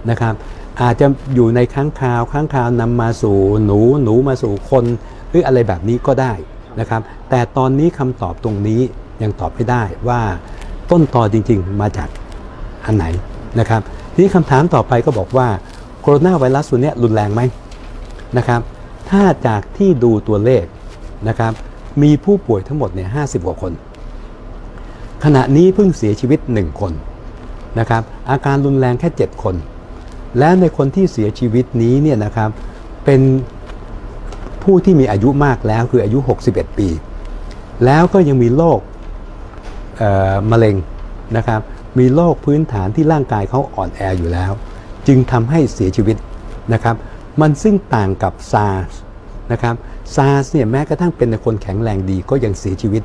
[0.09, 0.33] นะครับ
[0.81, 4.85] อาจจะอยู่ในค้างคาวค้างคาวนำมาสู่หนูหนูมาสู่คน
[5.29, 6.33] หรืออะไรแบบนี้ก็ได้
[6.79, 8.81] นะครับ แต่ตอนนี้คำตอบตรงนี้
[9.23, 10.21] ยังตอบไม่ได้ว่า
[10.91, 12.09] ต้นตอจริง ๆ มาจาก
[12.85, 13.05] อันไหน
[13.59, 13.81] นะครับ
[14.13, 15.49] ทีนี้คำถามต่อไปก็บอกว่า
[16.01, 17.41] โคโรนาไวรัสตัวนี้รุนแรงไหม
[18.37, 18.61] นะครับ
[19.09, 20.65] ถ้าจากที่ดูตัวเลข
[21.27, 21.53] นะครับ
[22.01, 23.73] มีผู้ป่วยทั้งหมดเนี่ยห้กว่าคน
[25.23, 26.93] ขณะนี้เพิ่งเสียชีวิต 1 คน
[27.79, 29.55] นะครับ อาการรุนแรงแค่ 7 คน
[30.37, 32.49] และในคนที่เสียชีวิตนี้เนี่ยนะครับ
[33.05, 33.21] เป็น
[34.63, 36.89] ผู้ที่มีอายุมากแล้วคืออายุ 61 ปี
[37.85, 38.79] แล้วก็ยังมีโรค
[40.51, 40.75] มะเร็ง
[41.37, 41.61] นะครับ
[41.99, 44.51] มีโรคพื้นฐานที่ร่างกายเขาอ่อนแออยู่แล้ว
[45.09, 46.17] จึงทำให้เสียชีวิต
[46.73, 46.95] นะครับ
[47.41, 48.91] มันซึ่งต่างกับซาร์ส
[49.51, 49.75] นะครับ
[50.15, 53.03] ซาร์สเนี่ยแม้กระทั่งเป็นคนแข็งแรงดีก็ยังเสียชีวิต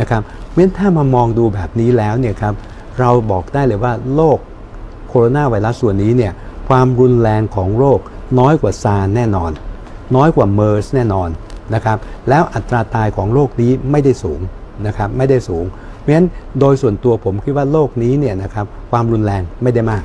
[0.00, 2.54] นะครับเมื่อถ้ามามองดูแบบนี้แล้วเนี่ยครับ
[3.00, 4.38] เราบอกได้เลยว่าโรค
[5.08, 6.32] โคโรนาไวรัสส่วนนี้เนี่ย
[6.68, 7.98] ความรุนแรงของโรค
[8.38, 9.50] น้อยกว่าซาร์สแน่นอน
[10.16, 11.28] น้อยกว่าเมอร์สแน่นอน
[11.74, 14.40] นะครับแล้วอัตราตายของโรคนี้ไม่ได้สูง
[14.86, 15.64] นะครับไม่ได้สูง
[16.00, 16.28] เพราะฉะนั้น
[16.60, 20.02] โดยส่วนตัวผมคิดว่าโรคนี้เนี่ยนะครับความรุนแรงไม่ได้มาก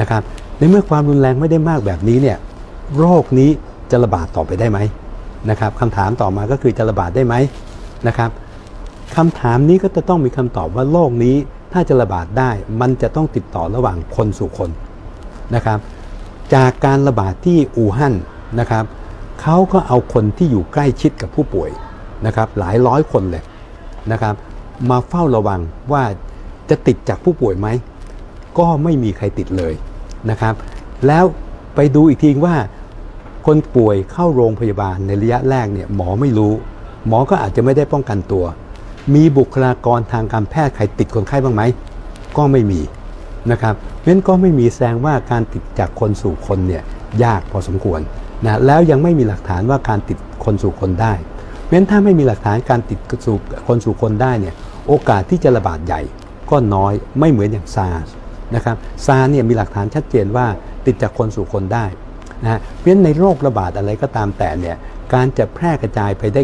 [0.00, 0.22] นะครับ
[0.58, 2.38] ในเมื่อความรุนแรงไม่ได้มากแบบนี้เนี่ย
[2.98, 3.50] โรคนี้
[3.90, 4.78] จะระบาดต่อไปได้ไหม
[5.50, 7.34] นะครับคำถามต่อมาก็คือจะระบาดได้ไหม
[8.06, 8.30] นะครับ
[9.16, 11.36] คำถามนี้ก็จะต้องมีคำตอบว่าโรคนี้
[11.72, 14.70] ถ้าจะระบาดได้ มันจะต้องติดต่อระหว่างคนสู่คน
[15.54, 15.78] นะครับ
[16.54, 18.14] จากการระบาดที่อู่ฮั่น
[18.60, 18.84] นะครับ
[19.42, 21.70] เขาก็เอาคนที่อยู่ใกล้ชิดกับผู้ป่วย
[22.26, 23.42] นะครับ หลายร้อยคนเลย
[24.12, 24.34] นะครับ
[24.90, 25.60] มาเฝ้าระวัง
[25.92, 26.02] ว่า
[26.70, 27.68] จะติดจากผู้ป่วยไหม
[28.58, 29.74] ก็ไม่มีใครติดเลย
[30.30, 30.54] นะครับ
[31.06, 31.24] แล้ว
[31.74, 32.56] ไปดูอีกทีว่า
[33.46, 36.52] คนป่วยเข้าโรงพยาบาลในระยะแรกเนี่ยหมอไม่รู้
[37.06, 38.44] หมอก็อาจจะไม่ได้ป้องกันตัว
[39.14, 41.62] มีบุคลากรทางการแพทย์ใครติดคนไข้บ้างไหม
[42.36, 42.80] ก็ไม่มี
[43.50, 46.82] นะครับเพราะฉะนั้นก็ไม่มีแสดงว่าการติดจากคนสู่คนเนี่ย
[47.24, 48.00] ยากพอสมควร
[48.44, 51.12] นะแล้วยังไม่มีหลักฐานว่าการติดคนสู่คนได้
[51.62, 53.36] เพราะฉะนั้นถ้าไม่มีหลักฐานการติดสู่
[53.68, 54.54] คนสู่คนได้เนี่ย
[54.88, 56.00] โอกาสที่จะระบาดใหญ่
[56.50, 58.04] ก็น้อยไม่เหมือนอย่างซาร์
[58.54, 58.76] นะครับ
[59.06, 60.46] ซาร์เนี่ยมีหลักฐานชัดเจนว่า
[60.86, 61.84] ติดจากคนสู่คนได้
[62.42, 64.76] นะฮะเพราะฉะนั้นในโรคระบาดอะไรก็ตามแต่เนี่ย
[65.14, 66.42] การจะแพร่กระจายไปได้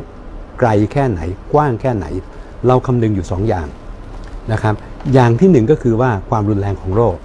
[0.58, 1.20] ไกลแค่ไหน
[1.52, 2.06] กว้างแค่ไหน
[2.66, 3.66] เราคำนึงอยู่2ออย่าง
[4.52, 4.74] นะครับ
[5.14, 7.16] อย่างที่หนึ่งก็คือว่าความรุนแรงของโรค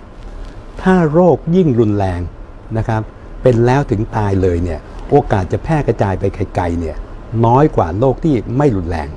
[0.82, 2.20] ถ้าโรคยิ่งรุนแรง
[2.78, 3.02] นะครับ
[3.44, 6.24] เป็นแล้วถึงตายเลยเนี่ยโอกาสจะแพร่กระจายไป
[6.56, 6.96] ไกลๆเนี่ย
[7.46, 9.08] น้อยกว่าโรคที่ไม่รุนแรง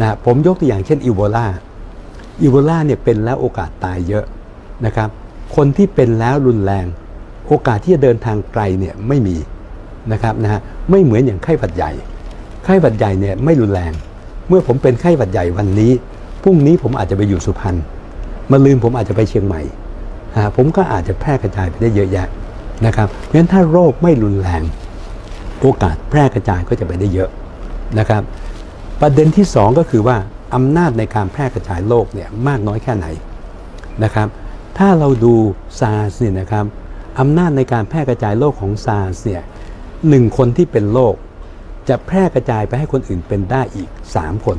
[0.00, 1.46] นะผมยกตัวอย่างเช่นอีโบลา
[2.42, 4.24] อีโบลาเนี่ยเป็นแล้วโอกาสตายเยอะ
[4.86, 5.08] นะครับ
[5.56, 6.86] คนที่เป็นแล้วรุนแรง
[7.46, 9.36] โอกาสที่จะเดินทางไกลเนี่ยไม่มี
[10.12, 11.92] นะครับนะฮะไม่เหมือนอย่างไข้หวัดใหญ่
[12.64, 13.92] ไข้หวัดใหญ่เนี่ยไม่รุนแรง
[14.48, 15.92] เมื่อผมเป็นไข้หวัดใหญ่วันนี้
[16.42, 17.76] พรุ่งนี้ผมอาจจะไปอยู่สุพรรณ
[18.50, 19.62] มาลืนผมอาจจะไปเชียงใหม่
[20.56, 22.28] ผมก็อาจจะแพร่กระจายไปได้เยอะแยะ
[22.86, 24.62] นะครับ เพราะฉะนั้นถ้าโรคไม่รุนแรง
[25.60, 27.30] โอกาสแพร่กระจายก็จะไปได้เยอะ
[27.98, 28.22] นะครับ
[29.00, 30.16] ประเด็นที่ 2 ก็คือว่า
[30.54, 33.06] อำนาจในการแพร่กระจายโรคเนี่ยมากน้อยแค่ไหน
[34.04, 34.28] นะครับ
[34.78, 35.34] ถ้าเราดู
[35.80, 36.64] ซาร์สเนี่ยนะครับ
[37.20, 39.42] อำนาจในการแพร่กระจายโรคของซาร์สเนี่ย
[40.08, 41.14] หนึ่งคนที่เป็นโรค
[41.88, 44.58] จะแพร่กระจายไปให้คนอื่นเป็นได้อีก 3 คน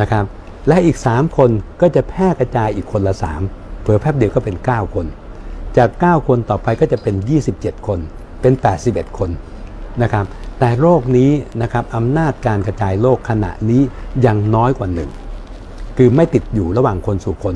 [0.00, 0.24] นะครับ
[0.68, 3.14] และอีก 3 คนก็จะแพร่กระจายอีกคนละ
[3.48, 5.06] 3เผื่อแป๊บเดียวก็เป็น 9 คน
[5.76, 7.14] จาก 9 คนต่อไปก็จะเป็น
[7.50, 7.98] 27 คน
[8.40, 8.52] เป็น
[8.86, 9.30] 81 คน
[10.02, 10.24] นะครับ
[10.58, 11.30] แต่โรคนี้
[11.62, 13.82] นะครับอำนาจการกระจายโรคขณะนี้
[14.26, 15.10] ยังน้อยกว่าหนึ่ง
[15.96, 17.54] คือไม่ติดอยู่ระหว่างคนสู่คน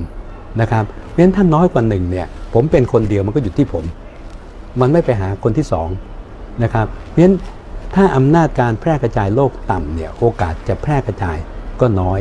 [0.61, 3.85] นะครับเพราะฉะนั้นถ้าน้อยกว่าหนึ่งเนี่ยผมเป็นคนเดียวมันก็อยู่ที่ผม
[4.81, 5.89] มันไม่ไปหาคนที่สอง
[6.63, 7.37] นะครับเพราะฉะนั้น
[7.95, 11.37] ถ้าอำนาจการแพร่กระจายโรคต่ำเนี่ยโอกาสจะแพร่กระจาย
[11.81, 12.21] ก็น้อย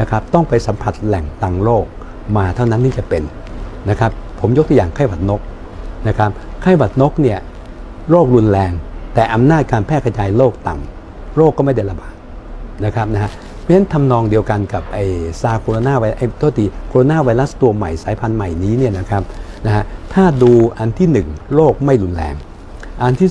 [0.00, 1.84] นะครับต้องไปสัมผัสแหล่งตังโรค
[2.36, 3.22] มาเท่านั้นที่จะเป็น
[3.90, 5.40] นะครับผมยกตัวอย่างไข้หวัดนก
[6.08, 6.30] นะครับ
[6.62, 7.38] ไข้หวัดนกเนี่ย
[8.10, 8.72] โรครุนแรง
[9.14, 12.14] แต่อำนาจการแพร่กระจายโรคต่ำโรคก็ไม่ได้ระบาด
[12.84, 13.30] นะครับนะฮะ
[13.68, 14.98] ราะฉะนั้นทำนองเดียวกันกับไอ
[15.42, 19.22] ซาโคโรนาไวไอโทษทีโคโรนาไวรัสตัวใหม่สายพันธุ์ใหม่นี้เนี่ยนะครับ
[19.66, 22.34] นะฮะถ้าดูอันที่ 1 โรคไม่รุนแรง
[23.02, 23.30] อันที่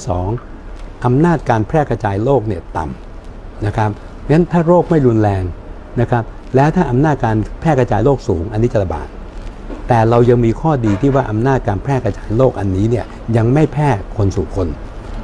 [0.51, 5.43] 2อำนาจการแพร่กระจายโรคเนี่ยต่ำนะครับเพราะฉะนั้นถ้าโรคไม่รุนแรง
[6.01, 6.23] นะครับ
[6.55, 9.07] แล้วถ้าอำนาจการแพร่กระจายโรคสูง อันนี้จะระบาด
[9.87, 13.05] แต่เรายังมีข้อดีที่ว่าอำนาจการแพร่กระจายโรคอันนี้เนี่ย
[13.37, 14.67] ยังไม่แพร่คนสู่คน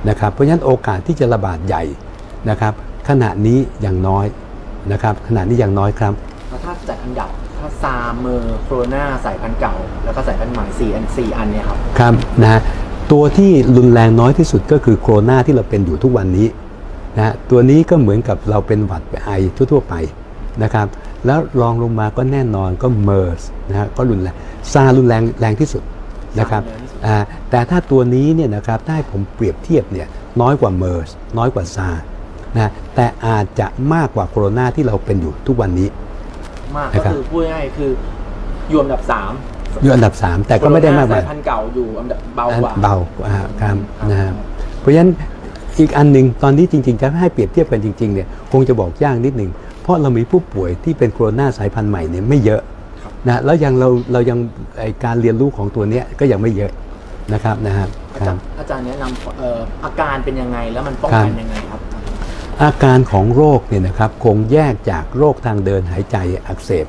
[0.09, 1.83] นะครับเพราะฉะนั้นโอกาสที่จะระบาดใหญ่
[2.49, 2.73] นะครับ
[3.09, 4.25] ขณะนี้ยังน้อย
[4.91, 6.13] นะครับขณะนี้ยังน้อยครับ
[6.49, 12.61] แล้วถ้าจัดอันดับถ้าซาร์สเมอร์สโคโรนาสายพันธุ์เก่า แล้วก็สายพันธุ์ใหม่สี่อันสี่อันเนี่ยครับครับนะฮะ
[13.11, 16.47] ตัวที่รุนแรงน้อยที่สุดก็คือโคโรนาที่เราเป็นอยู่ทุกวันนี้
[17.15, 19.31] นะฮะตัวนี้ก็เหมือนกับเราเป็นหวัดไปไอ
[19.71, 19.93] ทั่ว ๆ ไป
[20.63, 20.87] นะครับ
[21.25, 24.35] แล้วรองลงมาก็แน่นอนก็เมอร์สนะฮะก็รุนแรง
[24.73, 25.83] ซาร์สรุนแรงแรงที่สุด
[26.39, 27.15] นะครับแรงที่สุดอ่า
[27.49, 30.07] แต่ถ้าตัวนี้เนี่ยนะครับถ้าให้ผมเปรียบเทียบเนี่ย
[30.41, 31.89] น้อยกว่าเมอร์สน้อยกว่าซาร์ส
[32.55, 35.87] นะแต่อาจจะมากกว่าโคโรนาที่เราเป็นอยู่ทุกวันนี้
[36.77, 37.91] มากนะครัก็บคือพูดง่ายๆคือ
[38.69, 39.31] อยู่อันดับสาม
[39.83, 43.75] อยู่อันดับ 3 แต่ก็ไม่ได้มากโคโรมาสายยพันธุ์เก่าอยู่อันดับเบากว่า เบากว่าครับ
[44.11, 44.31] นะฮะ
[44.79, 45.11] เพราะฉะนั้น
[45.79, 49.49] อีกอันหนึ่งตอนนี้จริงๆจะให้เปรียบเทียบกันจริงๆเนี่ยคงจะบอกยากนิดหนึ่ง
[49.81, 52.61] เพราะเรามีผู้ป่วยที่เป็นโคโรนาสายพันธุ์ใหม่เนี่ยไม่เยอะ
[53.27, 54.39] นะแล้วยังเราเรายัง
[54.79, 56.71] ไอการเรียนรู้ของตัวเนี้ยก็ยังไม่เยอะ
[57.33, 57.87] นะครับนะฮะ
[58.19, 61.81] ครับอาจารย์แนะนำเอ่ออาการเป็นยังไงแล้วมันป้องกันยังไงครับ
[62.61, 66.85] อาการของโรคเนี่ยนะครับคงแยกจากโรคทางเดินหายใจอักเสบ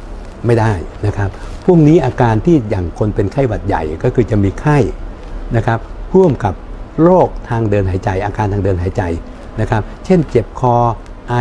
[0.47, 0.73] ไม่ได้
[1.07, 1.31] นะครับ
[1.65, 4.79] พวกนี้อาการที่อย่างคนเป็นไข้หวัดใหญ่ก็คือจะมีไข้
[5.57, 5.79] นะครับ
[6.15, 6.55] ร่วมกับ
[7.03, 9.03] โรคทางเดินหายใจ อาการทางเดินหายใจ
[9.61, 10.77] นะครับ เช่นเจ็บคอ
[11.29, 11.35] ไอ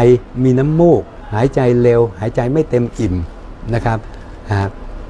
[0.44, 1.02] มีน้ำมูก
[1.34, 3.16] หายใจเร็ว หายใจไม่เต็มอิ่ม
[3.74, 3.98] นะครับ
[4.50, 4.60] อ่า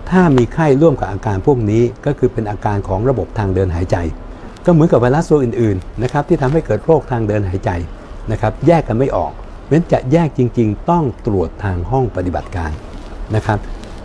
[0.10, 3.98] ถ้ามีไข้ร่วมกับอาการพวกนี้ก็คือเป็นอาการของระบบทางเดินหายใจ
[4.66, 7.72] ก็เหมือนกับไวรัสตัวอื่นๆนะครับที่ทำให้เกิดโรคทางเดินหายใจ
[8.32, 12.72] นะครับแยกกันไม่ออกเพราะฉะนั้นจะแยกจริง ๆ ต้องตรวจทางห้องปฏิบัติการ
[13.36, 13.60] นะครับ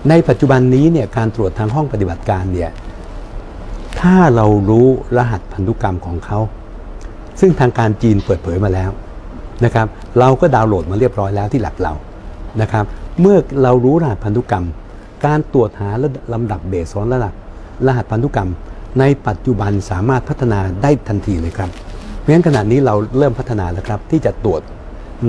[0.09, 2.71] ในปัจจุบันนี้เนี่ยการตรวจทางห้องปฏิบัติการเนี่ย
[4.01, 6.39] ถ้าเรารู้รหัสพันธุกรรมของเขา
[7.41, 8.91] ซึ่งทางการจีนเปิดเผยมาแล้ว
[9.65, 9.87] นะครับ
[10.19, 11.93] เราก็ดาวน์โหลดมาเรียบร้อยแล้วที่หลักเรา
[12.61, 12.85] นะครับ
[13.21, 14.65] เมื่อเรารู้รหัสพันธุกรรม
[15.27, 15.91] การตรวจหา
[16.33, 17.35] ลำดับเบสซ้อนระดับ
[17.87, 18.51] รหัสพันธุกรรม
[18.99, 21.71] ในปัจจุบันสามารถพัฒนาได้ทันทีเลยครับ
[22.29, 24.63] ราะฉะนั้นขณะนี้เราเริ่มพัฒนาแล้วครับ ที่จะตรวจ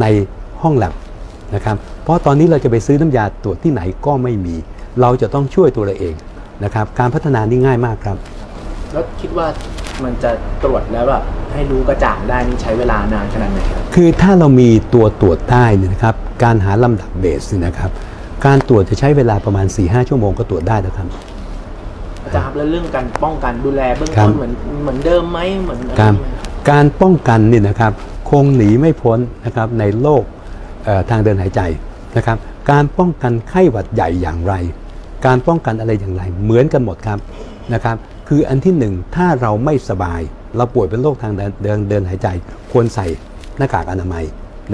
[0.02, 0.06] ใน
[0.62, 0.94] ห้องแลบ
[1.56, 4.56] นะครับ เพราะตอนนี้เราจะไปซื้อน้ำยาตรวจที่ไหนก็ไม่มี
[5.02, 6.16] เราจะต้องช่วยตัวเราเอง
[6.64, 8.18] นะครับ การพัฒนานี่ง่ายมากครับ
[8.94, 9.48] แล้วคิดว่า
[10.04, 10.32] มันจะ
[10.64, 17.92] ตรวจแล้วแบบให้รู้กระจ่างได้นี่ใช้เวลานานขนาดไหนครับ คือถ้าเรามีตัวตรวจได้เนี่ยนะครับ การหาลำดับเบสเนี่ยนะครับ
[18.46, 21.08] การตรวจจะใช้เวลาประมาณ 4-5 ชั่วโมงก็ตรวจได้แล้วครับ
[22.24, 26.02] อาจารย์ครับแล้วเรื่องการป้องกันดูแลเบื้องครัต้บนเหมือนเหมือนเดิมไหมเหมือนอะไร
[26.68, 27.94] การป้องกันนี่นะครับ
[28.30, 30.24] คงหนีไม่พ้นนะครับในโลก
[31.10, 31.62] ทางเดินหายใจ
[32.18, 32.38] นะครับ
[32.72, 34.54] การป้องกันไข้หวัดใหญ่อย่างไร
[35.26, 37.20] การป้องกันอะไรอย่างไร เหมือนกันหมดครับ
[37.74, 40.22] นะครับ คืออันที่หนึ่งถ้าเราไม่สบาย
[40.56, 42.28] เราป่วยเป็นโรคทางเดินเดินเดินหายใจ
[42.72, 43.06] ควรใส่
[43.58, 44.24] หน้ากากอนามัย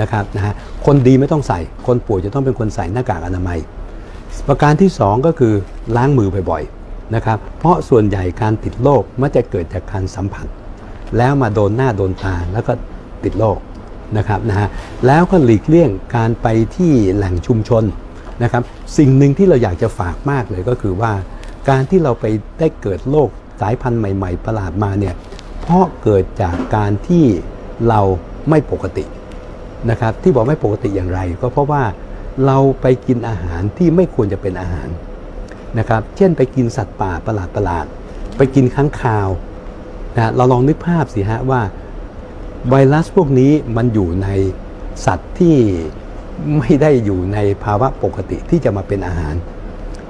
[0.01, 0.53] นะครับนะฮะ
[0.85, 3.59] คนดีไม่ต้องใส่ คนป่วยจะต้องเป็นคนใส่หน้ากากอนามัย
[4.47, 5.53] ประการที่ 2 ก็คือ
[5.95, 10.47] ล้างมือบ่อยๆนะครับ เพราะส่วนใหญ่การติดโรคมักจะเกิดจากการสัมผัส
[11.17, 12.73] แล้วมาโดนหน้าโดนตาแล้วก็
[13.23, 13.59] ติดโรค
[14.17, 14.67] นะครับนะฮะ
[15.07, 17.83] แล้วก็หลีกเลี่ยงการไปที่แหล่งชุมชน
[18.43, 18.63] นะครับ
[18.97, 21.11] สิ่งหนึ่งที่เราอยากจะฝากมากเลยก็คือว่า
[21.69, 22.25] การที่เราไป
[22.59, 23.29] ได้เกิดโรค
[23.61, 25.15] สายพันธุ์ใหม่ ๆ ประหลาดมาเนี่ย
[25.61, 27.25] เพราะเกิดจากการที่
[27.89, 28.01] เรา
[28.49, 29.05] ไม่ปกติ
[29.89, 31.83] นะครับ ที่บอกไม่ปกติอย่างไร ก็เพราะว่า
[32.45, 34.87] เราไปกินอาหารที่ไม่ควรจะเป็นอาหาร
[35.79, 39.27] นะครับ เช่นไปกินสัตว์ป่าประหลาดประหลาดๆไปกินค้างคาว
[40.15, 41.61] นะเราลองนึกภาพสิฮะว่า
[42.69, 44.29] ไวรัสพวกนี้มันอยู่ใน
[45.05, 45.55] สัตว์ที่
[46.57, 49.35] ไม่ได้อยู่ในภาวะปกติที่จะมาเป็นอาหาร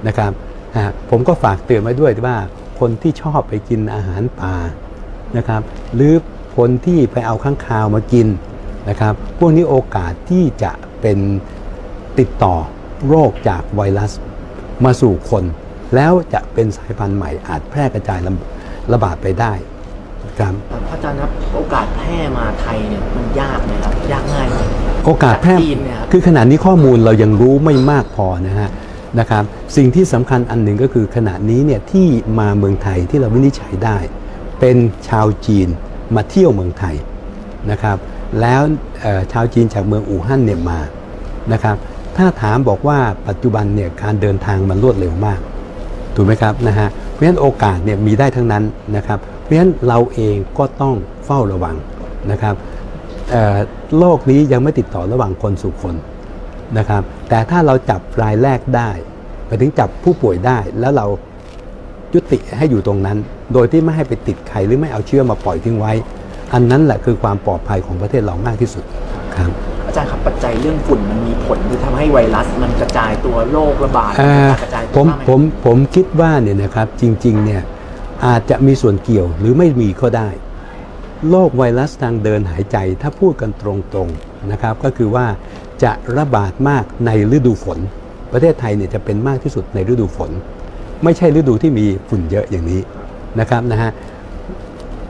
[0.06, 0.32] นะครับ
[0.76, 2.36] ฮะผมก็ฝากเตือนไว้ด้วยว่า
[2.80, 4.54] คนที่ชอบไปกินอาหารป่า
[5.36, 5.62] นะครับ
[5.94, 6.14] หรือ
[6.56, 8.28] คนที่ไปเอาค้างคาวมากิน
[8.88, 11.18] นะครับ พวกนี้โอกาสที่จะเป็น
[12.18, 12.54] ติดต่อ
[13.08, 14.12] โรคจากไวรัส
[14.84, 15.44] มาสู่คน
[15.94, 18.20] แล้วจะเป็นสายพันธุ์ใหม่อาจแพร่กระจาย
[18.92, 19.52] ระบาดไปได้
[20.38, 20.54] ครับ
[20.92, 24.58] อาจารย์ครับโอกาสแพร่มาไทยเนี่ยมันยากไหมครับยากง่ายไหม
[25.06, 28.68] โอกาสแพร่จากจีนเนี่ยครับคือขณะนี้ข้อมูลเรายังรู้ไม่มากพอนะฮะ
[29.18, 29.44] นะครับ
[29.76, 32.06] สิ่งที่สำคัญอันหนึ่งก็คือขณะนี้เนี่ยที่
[32.38, 33.98] มาเมืองไทยที่เราวินิจฉัยได้
[34.60, 34.76] เป็น
[35.08, 35.68] ชาวจีน
[36.14, 36.96] มาเที่ยวเมืองไทย
[37.70, 37.96] นะครับ
[38.40, 38.60] แล้ว
[39.00, 40.80] เอ่อชาวจีนจากเมืองอู่ฮั่นเนี่ยมา
[41.52, 41.76] นะครับ
[42.16, 45.40] ถ้าถามบอกว่าปัจจุบันเนี่ยการเดินทางมันรวดเร็วมาก
[46.14, 48.62] ถูกไหมครับนะฮะเพราะฉะนั้นโอกาสเนี่ยมีได้ทั้งนั้น
[48.96, 51.76] นะครับ เพราะฉะนั้นเราเองก็ต้องเฝ้าระวัง
[52.30, 52.54] นะครับ
[53.30, 53.56] เอ่อ
[53.98, 55.94] โรคนี้ยังไม่ติดต่อระหว่างคนสู่คน
[56.78, 58.90] นะครับ แต่ถ้าเราจับรายแรกได้
[59.46, 61.06] ไปถึงจับผู้ป่วยได้แล้วเรา
[62.14, 63.18] ยุติให้อยู่ตรงนั้น
[63.52, 65.92] โดยที่ไม่ให้ไปติดใครหรือไม่เอาเชื้อมาปล่อยทิ้งไว้
[66.52, 68.84] อันนั้นแหละคือความปลอดภัยของประเทศเรามากที่สุด
[69.36, 69.50] ครับ
[69.86, 77.62] อาจารย์ครับปัจจัยเรื่องฝุ่นมันมีผลที่ทำให้ไวรัสมันกระจายตัวโรคระบาดเอ่อกระจายตัผวมมากไหผมผมคิดว่าเนี่ยนะครับจริงๆเนี่ย
[78.24, 80.28] อาจจะมีส่วนเกี่ยวหรือไม่มีก็ได้
[81.30, 83.62] โรคไวรัสทางเดินหายใจถ้าพูดกันต
[83.96, 85.26] รงๆนะครับ ก็คือว่า
[85.84, 87.78] จะระบาดมากในฤดูฝน
[88.32, 90.30] ประเทศไทยเนี่ยจะเป็นมากที่สุดในฤดูฝน
[91.04, 92.80] ไม่ใช่ฤดูที่มีฝุ่นเยอะอย่างนี้
[93.40, 93.90] นะครับนะฮะ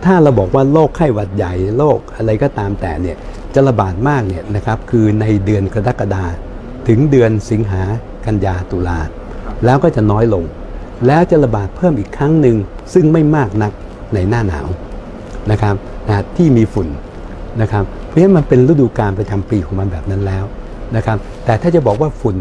[0.05, 3.17] ถ้าเราบอกว่าโรคไข้หวัดใหญ่โรคอะไรก็ตามแต่เนี่ย
[3.55, 6.25] จะระบาดมากเนี่ยนะครับคือในเดือนกรกฎา
[6.89, 7.83] ถึงเดือนสิงหา
[8.25, 8.99] กันยาตุลา
[9.65, 10.45] แล้วก็จะน้อยลง
[11.07, 12.57] แล้วจะระบาดเพิ่มอีกครั้งหนึ่ง
[12.95, 13.73] ซึ่งไม่มากนัก
[14.15, 14.67] ในหน้าหนาว
[15.51, 15.75] นะครับ
[16.09, 16.89] นะที่มีฝุ่น
[17.63, 20.45] นะครับเพราะฉะนั้นมันเป็นฤดูการประจำปีของมันแบบนั้นแล้ว
[20.97, 22.37] นะครับแต่ถ้าจะบอกว่าฝุ่น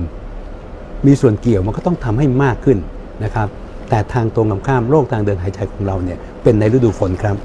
[1.08, 2.78] มีส่วนเกี่ยวมันก็ต้องทำให้มากขึ้น
[3.24, 3.48] นะครับ
[3.90, 7.36] แต่ทางตรงกันข้ามโรคทางเดินหายใจของเราเนี่ยเป็นในฤดูฝนครับ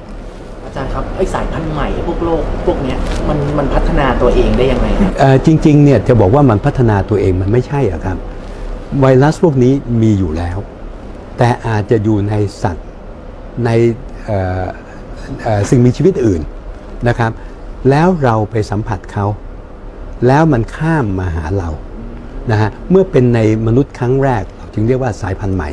[0.64, 2.96] อาจารย์ครับไอสายพันธุ์ใหม่ไอ้พวกโรคพวกเนี้ย
[3.28, 8.16] มันมันพัฒนาตัวเองได้ยังไงครับเอ่อจริงๆเนี่ยจะบอกว่ามันพัฒนาตัวเองมันไม่ใช่อะครับ
[9.00, 10.58] ไวรัสพวกนี้มีอยู่แล้ว
[11.42, 12.86] แต่อาจจะอยู่ในสัตว์
[13.64, 13.70] ใน
[15.70, 16.42] สิ่งมีชีวิตอื่น
[17.08, 17.32] นะครับ
[17.90, 19.26] แล้วเราไปสัมผัสเขา
[20.26, 21.68] แล้วมันข้ามมาหาเรา
[22.50, 25.70] นะฮะเมื่อเป็นในมนุษย์ครั้งแรกจึงเรียกว่าสายพันธุ์ใหม่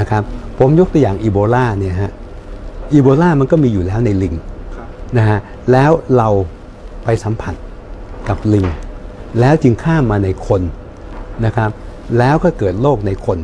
[0.00, 0.22] นะครับ
[0.58, 2.12] ผมยกตัวอย่างอีโบลาเนี่ยฮะ
[2.92, 4.34] อีโบลามันก็มีอยู่แล้วในลิง
[5.18, 5.38] นะฮะ
[5.72, 6.28] แล้วเรา
[7.04, 7.54] ไปสัมผัส
[8.28, 8.66] กับลิง
[9.40, 10.62] แล้วจึงข้ามมาในคน
[11.44, 11.70] นะครับ
[12.18, 13.38] แล้วก็เกิดโรคในคน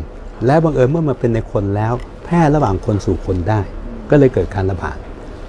[0.46, 1.92] และบังเอิญเมื่อมาเป็นในคนแล้ว
[2.24, 3.60] แพร่ระหว่างคนสู่คนได้
[4.10, 4.96] ก็เลยเกิดการระบาด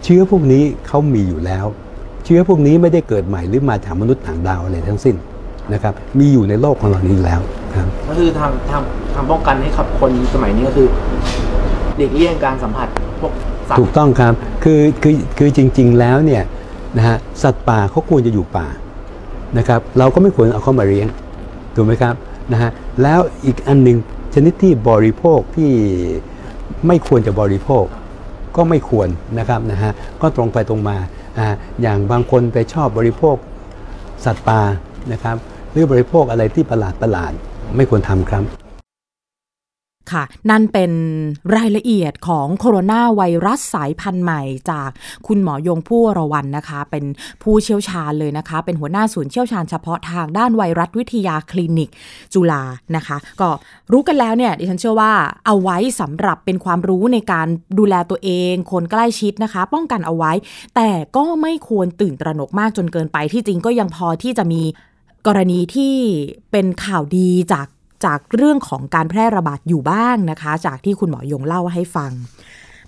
[0.04, 1.65] เชื้อพวกนี้เขามีอยู่แล้ว
[2.25, 5.15] เชื้อพวกนี้ไม่ได้เกิดใหม่หรือมาจากมนุษย์ต่างดาวอะไรทั้งสิ้น
[5.73, 7.41] นะครับมีอยู่ในโลกของเรานี้แล้ว
[7.75, 8.82] ครับก็คือทางทาง
[9.13, 10.88] ทางป้องกันให้กับคนสมัยนี้ก็คือ
[11.97, 12.88] เด็กเลี่ยงการสัมผัส
[13.19, 13.32] พวก
[13.69, 16.43] สัตถูกว์ต้องครับคือคือคือจริง ๆแล้วเนี่ย
[16.97, 18.67] นะฮะสัตว์ป่าเขาควรจะอยู่ป่า
[19.58, 21.08] นะครับเราก็ไม่ควรเอาเข้ามาเลี้ยง
[21.75, 22.15] ถูกไหมครับ
[22.52, 22.69] นะฮะ
[23.04, 23.97] แล้วอีกอันหนึ่ง
[24.33, 25.71] ชนิดที่บริโภคที่
[26.87, 27.85] ไม่ควรจะบริโภค
[28.55, 29.07] ก็ไม่ควร
[29.39, 30.97] นะครับนะฮะก็ตรงไปตรงมา
[31.37, 31.39] อ
[31.81, 33.35] อย่างบางคนไปชอบบริโภค
[34.25, 34.61] สัตว์ป่า
[35.11, 35.37] นะครับ
[35.71, 37.31] หรือบริโภคอะไรที่ประหลาดประหลาด
[37.75, 38.58] ไม่ควรทำครับ
[40.13, 40.91] ค่ะ นั่นเป็น
[41.55, 44.41] รายละเอียดของโคโรนาไวรัสสายพันธุ์ใหม่
[44.71, 44.89] จาก
[45.27, 47.05] คุณหมอยงผู้วรวันนะคะ เป็น
[47.43, 51.89] ผู้เชี่ยวชาญเลยนะคะ เป็นหัวหน้าศูนย์เชี่ยวชาญเฉพาะทางด้านไวรัสวิทยาคลินิก
[52.33, 52.63] จุฬา
[52.95, 53.49] นะคะ ก็
[53.91, 55.11] รู้กันแล้วเนี่ยดิฉันเชื่อว่า
[55.45, 57.47] เอาไว้สำหรับเป็นความรู้ในการ
[57.79, 60.31] ดูแลตัวเอง คนใกล้ชิดนะคะ ป้องกันเอาไว้
[60.75, 64.61] แต่ก็ไม่ควรตื่นตระหนกมากจนเกินไปที่จริงก็ยังพอที่จะมี
[65.27, 65.95] กรณีที่
[66.51, 67.67] เป็นข่าวดีจาก
[68.05, 72.12] จากเรื่องของการแพร่ระบาดอยู่บ้างนะคะ จากที่คุณหมอยงเล่าให้ฟัง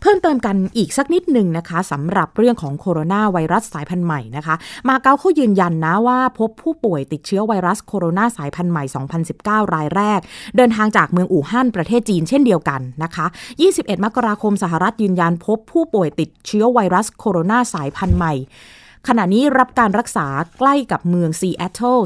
[0.02, 4.56] เพิ่มเติมกันอีกสักนิดหนึ่งนะคะสำหรับเรื่องของโคโรนาไวรัสสายพันธุ์ใหม่นะคะ
[4.90, 8.84] มาเก๊าเขายืนยันนะว่าพบผู้ป่วยติดเชื้อไวรัสโคโรนาสายพันธุ์ใหม่
[9.30, 10.20] 2019 รายแรก
[10.58, 13.26] เดินทางจากเมืองอู่ฮั่นประเทศจีนเช่นเดียวกันนะคะ
[13.66, 18.34] 21 มกราคมสหรัฐยืนยันพบผู้ป่วยติดเชื้อไวรัสโคโรนาสายพันธุ์ใหม่
[19.08, 22.00] ขณะนี้รับการรักษาใกล้กับเมืองซีแอตเทิล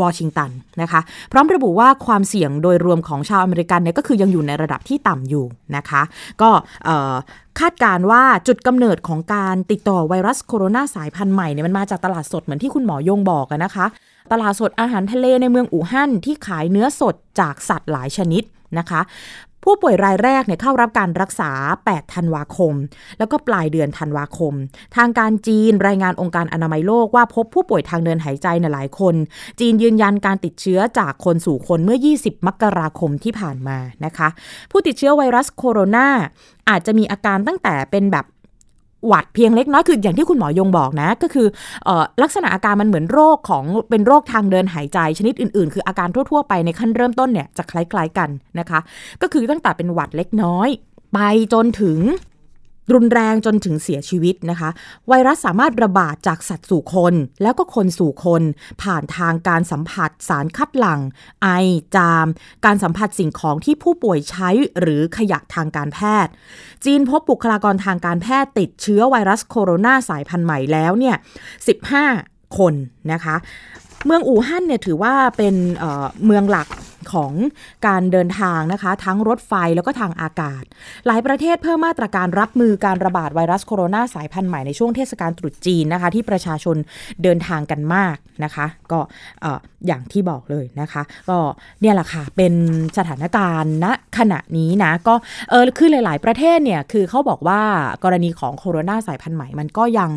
[0.00, 0.50] วอชิงตัน
[0.82, 1.00] นะคะ
[1.32, 5.44] พร้อมระบุว่าความเสี่ยงโดยรวมของชาวอเมริกันเนี่ยก็คือยังอยู่ในระดับที่ต่ำอยู่
[5.76, 6.02] นะคะ
[6.42, 6.50] ก็
[7.60, 13.86] คาดการณ์ว่าจุดกำเนิดของการติดต่อไวรัสโคโรนาสายพันธุ์ใหม่เนี่ยมันมาจากตลาดสดเหมือนที่คุณหมอยงบอกนะคะ
[14.32, 18.42] ตลาดสดอาหารทะเลในเมืองอู่ฮั่นที่ขายเนื้อสดจากสัตว์หลายชนิด
[18.78, 19.00] นะคะ
[19.64, 21.50] ผู้ป่วยรายแรกเนี่ยเข้ารับการรักษา
[21.86, 22.74] 8 ธันวาคม
[23.18, 24.54] แล้วก็ปลายเดือนธันวาคม
[24.96, 29.14] ทางการจีนรายงานองค์การอนามัยโลกว่าพบผู้ป่วยทางเดินหายใจในหลายคน
[29.60, 34.28] จีนยืนยันการติดเชื้อจากคนสู่คนเมื่อ 20 มกราคมที่ผ่านมานะคะ
[34.70, 36.08] ผู้ติดเชื้อไวรัสโคโรนา
[36.68, 38.26] อาจจะมีอาการตั้งแต่เป็นแบบ
[39.06, 41.46] หวัดเพียงเล็กน้อยคืออย่างที่คุณหมอยงบอกนะ ก็คือ
[41.88, 48.80] ออลักษณะอาการมันเหมือนโรคของเป็นโรคทางเดินหายใจชนิดอื่นๆ คืออาการทั่ว ๆ ไปในขั้นเริ่มต้นเนี่ยจะคล้าย ๆกันนะคะ
[49.22, 50.68] ก็คือตั้งแต่เป็นหวัดเล็กน้อย
[51.14, 51.18] ไป
[51.52, 51.98] จนถึง
[52.92, 54.70] รุนแรงจนถึงเสียชีวิตนะคะ
[55.08, 58.42] ไวรัสสามารถระบาดจากสัตว์สู่คน แล้วก็คนสู่คน
[58.82, 61.00] ผ่านทางการสัมผัสสารคัดหลั่ง
[61.42, 61.48] ไอ
[61.96, 62.26] จาม
[62.64, 64.48] การสัมผัสสิ่งของที่ผู้ป่วยใช้
[64.80, 66.32] หรือขยะทางการแพทย์
[66.84, 71.16] จีนพบบุคลากรทางการแพทย์ติดเชื้อไวรัสโคโรนาสายพันธุ์ใหม่แล้วเนี่ย
[71.86, 72.74] 15 คน
[73.12, 73.36] นะคะ
[74.06, 76.66] เมืองอู่ฮั่นเนี่ยถือว่าเป็นเเมืองหลัก
[77.12, 77.32] ของ
[77.86, 80.62] การเดินทางนะคะ ทั้งรถไฟแล้วก็ทางอากาศ
[81.06, 86.76] หลายประเทศเพิ่มมาตรการรับมือการระบาดไวรัสโคโรนาสายพันธุ์ใหม่ในช่วงเทศกาลตรุษจีนนะคะ ที่ประชาชน
[87.22, 89.00] เดินทางกันมากนะคะ ก็
[89.42, 91.38] เอ่ออย่างที่บอกเลยนะคะ ก็
[91.80, 92.54] เนี่ยแหละค่ะเป็น
[92.98, 93.86] สถานการณ์ณ
[94.18, 95.14] ขณะนี้นะก็
[95.50, 97.60] เออคือหลาย ๆ ประเทศเนี่ยคือเขาบอกว่า
[98.04, 100.10] กรณีของโคโรนาสายพันธุ์ใหม่มันก็ยัง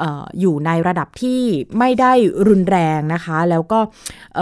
[0.00, 1.40] อออยู่ในระดับที่
[1.78, 2.12] ไม่ได้
[2.48, 3.78] รุนแรงนะคะ แล้วก็
[4.36, 4.38] เ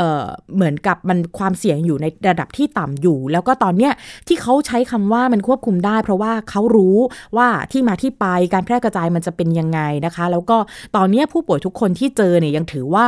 [0.54, 3.92] เหมือนกับมันความเสี่ยงอยู่ในระดับที่ต่ำอยู่ แล้วก็ตอนเนี้ย
[4.28, 6.96] ที่เขาใช้คำว่ามันควบคุมได้ เพราะว่าเขารู้
[7.36, 10.56] ว่าที่มาที่ไปการแพร่กระจายมันจะเป็นยังไงนะคะ แล้วก็
[10.96, 13.06] ตอนเนี้ยผู้ป่วยทุกคนที่เจอเนี่ยยังถือว่า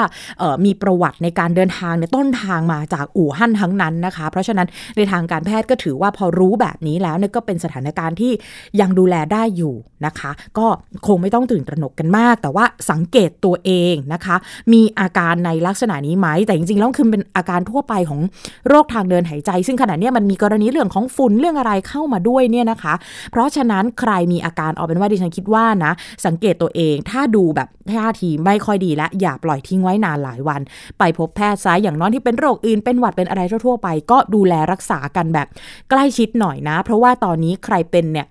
[0.65, 8.33] มีประวัติในการเดินทางในต้นทางมาจากอู่ฮั่นทั้งนั้นนะคะ เพราะฉะนั้นในทางการแพทย์ก็ถือว่าพอรู้แบบนี้แล้วเนี่ยก็เป็นสถานการณ์ที่
[8.81, 9.75] ยังดูแลได้อยู่
[10.07, 10.67] นะคะ ก็
[11.07, 14.37] คงไม่ต้องตื่นตระหนกกันมาก แต่ว่าสังเกตตัวเองนะคะ
[14.73, 18.21] มีอาการในลักษณะนี้ไหมแต่จริงๆแล้วคือเป็นอาการทั่วไปของ
[18.69, 22.95] โรคทางเดินหายใจ ซึ่งขณะนี้มันมีกรณีเรื่องของฝุ่นเรื่องอะไรเข้ามาด้วยเนี่ยนะคะ
[23.31, 25.93] เพราะฉะนั้นใครมีอาการเอาเป็นว่าดิฉันคิดว่านะ
[26.27, 30.61] สังเกตตัวเอง ถ้าดูแบบท่าทีไม่ค่อยดีและอย่าปล่อยทิ้งไว้นานหลายวัน
[30.99, 35.47] ไปพบแพทย์ซะอย่างน้อยที่เป็นโรคอื่นเป็นหวัดเป็นอะไรทั่วๆไป ก็ดูแลรักษากันแบบ
[35.91, 38.29] ใกล้ชิดหน่อยนะ เพราะว่าตอนนี้ใครเป็นเนี่ย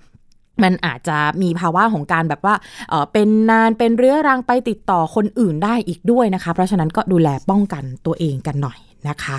[0.63, 2.55] มันอาจจะมีภาวะของการแบบว่า
[2.89, 8.78] เออเป็นนานเป็นเรื้อรังไปติดต่อคนอื่นได้อีกด้วยนะคะ เพราะฉะนั้นก็ดูแลป้องกันตัวเองกันหน่อย
[9.09, 9.38] นะคะ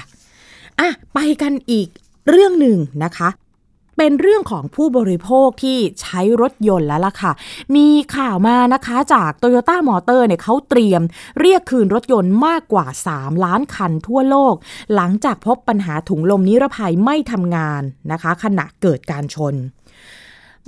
[0.80, 1.88] อะไปกันอีก
[2.28, 3.28] เรื่องหนึ่งนะคะ
[3.98, 7.32] เป็นเรื่องของผู้บริโภคที่ใช้รถยนต์แล้วล่ะค่ะ
[7.76, 11.02] มีข่าวมานะคะจาก Toyota Motor เนี่ยเขาเตรียม
[11.40, 14.54] เรียกคืนรถยนต์มากกว่า 3 ล้านคันทั่วโลก
[14.94, 19.54] หลังจากพบปัญหาถุงลมนิรภัยไม่ทำงานนะคะ ขณะเกิดการชน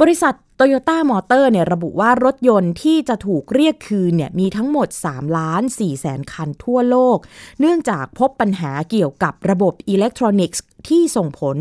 [0.01, 7.19] บริษัท Toyota Motor เนี่ยระบุว่ารถยนต์ที่จะถูกเรียกคืนเนี่ยมีทั้งหมด 3 ล้าน4แสนคันทั่วโลก
[7.61, 11.57] เนื่องจากพบปัญหาเกี่ยวกับระบบอิเล็กทรอนิกส์ที่ส่งผล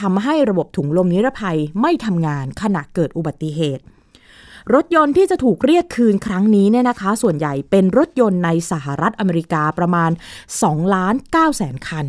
[0.00, 3.84] ทำให้ระบบถุงลมนิรภัยไม่ทำงานขณะเกิดอุบัติเหตุ
[4.74, 10.10] รถยนต์ที่จะถูกเรียกคืนครั้งนี้เนี่ยนะคะ ส่วนใหญ่เป็นรถยนต์ในสหรัฐอเมริกาประมาณ
[10.52, 12.06] 2ล้าน9แสนคัน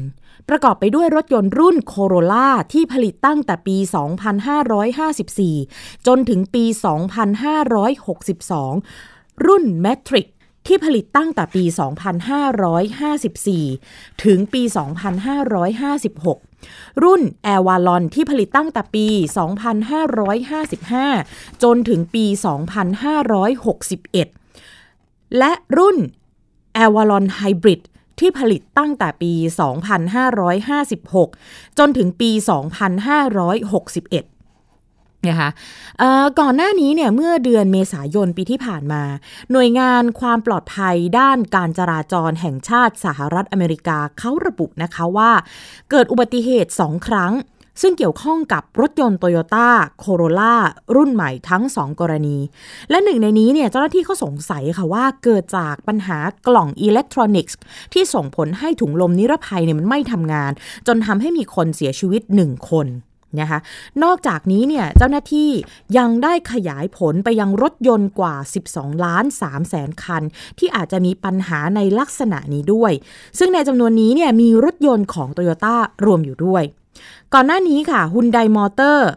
[0.54, 3.78] ประกอบไปด้วยรถยนต์รุ่นโคโรล่าที่ผลิตตั้งแต่ปี
[4.72, 6.64] 2554 จนถึงปี
[8.66, 10.28] 2562 รุ่น Matrix
[10.68, 11.64] ที่ผลิตตั้งแต่ปี
[13.68, 14.62] 2554 ถึงปี
[16.41, 17.22] 2556 รุ่น
[17.54, 19.08] a v a l o n ที่ผลิตตั้งแต่ปี
[20.36, 22.26] 2555 จนถึงปี
[24.62, 25.97] 2561 และรุ่น
[26.84, 27.82] a v a l o n Hybrid
[28.22, 29.34] ที่ผลิตตั้งแต่ปี
[30.56, 32.40] 2556 จนถึงปี 2561
[35.28, 35.50] นะคะ
[36.40, 39.04] ก่อนหน้านี้เนี่ยเมื่อเดือนเมษายนปีที่ผ่านมา
[39.52, 45.32] หน่วยงานความปลอดภัยด้านการจราจรแห่งชาติสหรัฐอเมริกาเขาระบุนะคะว่า
[45.92, 47.34] เกิดอุบัติเหตุ2ครั้ง
[47.82, 49.70] ซึ่งเกี่ยวข้องกับรถยนต์โตโยต้า
[50.00, 50.56] โคโรล่า
[50.96, 52.38] รุ่นใหม่ทั้ง 2 กรณี
[52.90, 56.18] และหนึ่งในนี้เนี่ยเจ้าหน้าที่เขาสงสัยค่ะว่าเกิดจากปัญหา
[56.48, 57.58] กล่องอิเล็กทรอนิกส์
[57.94, 60.52] ที่ส่งผลให้ถุงลมนิรภัยเนี่ยมันไม่ทำงาน
[60.88, 62.88] จนทำให้มีคนเสียชีวิต 1 คน
[63.42, 63.60] นะคะ
[64.04, 65.50] นอกจากนี้เนี่ยเจ้าหน้าที่
[65.98, 68.36] ยังได้ขยายผลไปยังรถยนต์กว่า
[68.70, 70.24] 12 ล้าน3แสนคัน
[70.60, 72.92] ที่อาจจะมีปัญหาในลักษณะนี้ด้วย
[73.40, 76.64] ซึ่งในจำนวนนี้เนี่ยมีรถยนต์ของ t o y ยต้ารวมอยู่ด้วย
[77.34, 79.10] ก่อนหน้านี้ค่ะฮุนไดมอเตอร์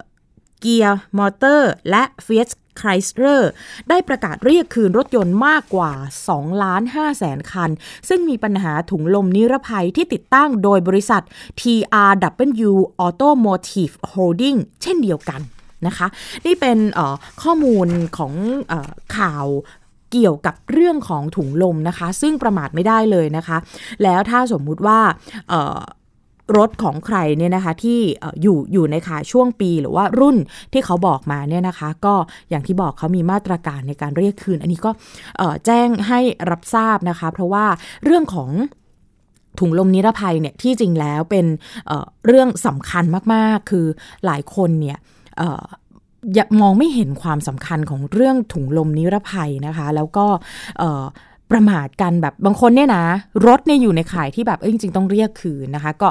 [0.60, 3.50] เกียร์มอเตอร์และ Fiat ไครสเลอร์
[3.88, 5.92] ได้ประกาศเรียกคืนรถยนต์มากกว่า
[6.28, 7.70] 2 ล้าน5แสนคัน
[8.08, 11.22] ซึ่งมีปัญหาถุงลมนิรภัยที่ติดตั้งโดยบริษัท
[11.60, 12.72] TRW
[13.06, 15.40] Automotive Holding เช่นเดียวกัน
[15.86, 16.06] นะคะ
[16.46, 16.78] นี่เป็น
[17.42, 18.32] ข้อมูลของ
[18.70, 18.74] อ
[19.16, 19.46] ข่าว
[20.12, 23.56] เกี่ยวกับเรื่องของถุงลมนะคะ ซึ่งประมาทไม่ได้เลยนะคะ
[24.02, 25.00] แล้วถ้าสมมุติว่า
[26.58, 27.98] รถของใครเนี่ยนะคะที่
[28.42, 30.36] อยู่อยู่ในขาช่วงปีหรือว่ารุ่น
[30.72, 32.14] ที่เขาบอกมาเนี่ยนะคะ ก็
[32.50, 34.90] อย่างที่บอกเขามีมาตรการในการเรียกคืน อันนี้ก็
[35.66, 36.20] แจ้งให้
[36.50, 37.64] รับทราบนะคะ เพราะว่า
[38.04, 38.50] เรื่องของ
[39.60, 41.46] ถุงลมนิรภัยเนี่ยที่จริงแล้วเป็น
[41.86, 43.86] เเรื่องสำคัญมากๆ คือ
[44.26, 44.98] หลายคนเนี่ย
[46.60, 50.26] มองไม่เห็นความสำคัญของเรื่องถุงลมนิรภัยนะคะ แล้วก็
[51.52, 53.04] ประมาทกันแบบบางคนเนี่ยนะ
[53.46, 56.08] รถเนี่ยอยู่ในข่ายที่แบบจริงๆต้องเรียกคืนนะคะ ก็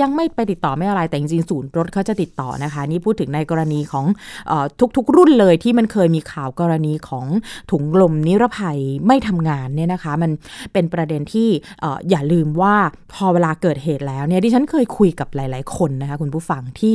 [0.00, 4.04] ยังไม่ไปติดต่อไม่อะไรแต่จริงๆศูนย์รถเขาจะติดต่อนะคะ นี่พูดถึงในกรณีของ
[4.96, 7.26] ทุกๆ รุ่นเลยที่มันเคยมีข่าวกรณีของ
[7.70, 10.30] ถุงลมนิรภัยไม่ทำงานเนี่ยนะคะ มัน
[10.72, 11.48] เป็นประเด็นที่
[12.10, 12.74] อย่าลืมว่า
[13.12, 16.94] พอเวลาเกิดเหตุแล้วเนี่ยดิฉันเคยคุยกับหลาย ๆ คนนะคะคุณผู้ฟังที่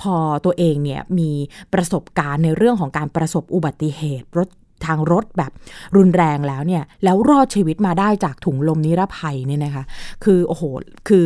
[0.00, 1.30] พอตัวเองเนี่ยมี
[1.74, 4.48] ประสบการณ์ในเรื่องของการประสบอุบัติเหตุรถ
[4.86, 5.52] ทางรถแบบ
[5.96, 9.84] รุนแรงแล้วเนี่ย แล้วรอดชีวิตมาได้จากถุงลมนิรภัยเนี่ยนะคะ
[10.24, 10.62] คือโอ้โห
[11.08, 11.24] คือ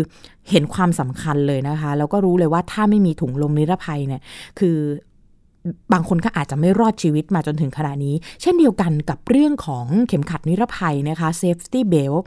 [0.51, 4.21] เห็นความสำคัญเลยนะคะ แล้วก็รู้เลยว่าถ้าไม่มีถุงลมนิรภัยเนี่ย
[4.59, 4.79] คือ
[5.93, 12.23] บางคนก็อาจจะไม่รอดชีวิตมาจนถึงขณะนี้ เช่นเดียวกันกับเรื่องของเข็มขัดนิรภัยนะคะ safety belt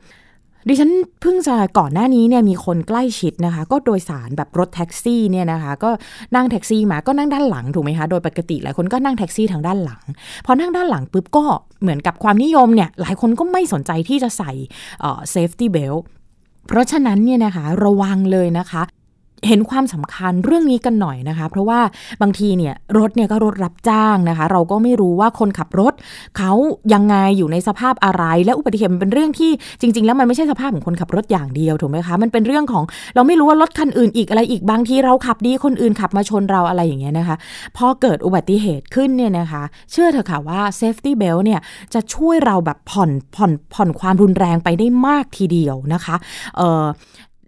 [0.67, 0.91] ดิฉัน
[1.21, 5.89] เพิ่งจะก่อนหน้านี้เนี่ยมีคนใกล้ชิดนะคะ ก็โดยสารแบบรถแท็กซี่เนี่ยนะคะ ก็
[6.35, 10.03] นั่งแท็กซี่มาก็นั่งด้านหลังถูกไหมคะโดยปกติหลายคนก็นั่งแท็กซี่ทางด้านหลัง
[10.45, 11.45] พอนั่งด้านหลังปุ๊บก็
[11.81, 14.51] เหมือนกับความนิยมเนี่ยหลายคนก็ไม่สนใจที่จะใส่
[15.31, 15.95] safety belt
[16.67, 18.81] เพราะฉะนั้นเนี่ยนะคะระวังเลยนะคะ
[19.47, 21.79] เห็นความสำคัญเรื่องนี้กันหน่อยนะคะ เพราะว่า
[22.21, 25.93] บางทีเนี่ยรถเนี่ยก็รถรับจ้างนะคะ เราก็ไม่รู้ว่าคนขับรถ
[26.37, 26.51] เขา
[26.93, 32.83] ยังไงอยู่ในสภาพอะไร และอุบัติเหตุมันเป็นเรื่องที่จริง ๆ แล้วมันไม่ใช่สภาพของคนขับรถอย่างเดียวถูกไหมคะมันเป็นเรื่องของ
[33.15, 37.35] เราไม่รู้ว่ารถคันอื่นอีกอะไรอีกบางทีเราขับดีคนอื่นขับมาชนเราอะไรอย่างเงี้ยนะคะ
[37.77, 41.59] พอเกิดอุบัติเหตุขึ้นเนี่ยนะคะ เชื่อเถอะค่ะว่า safety belt เนี่ย
[41.93, 46.15] จะช่วยเราแบบผ่อนผ่อนผ่อนความรุนแรงไปได้มากทีเดียวนะคะ
[46.57, 46.85] เอ่อ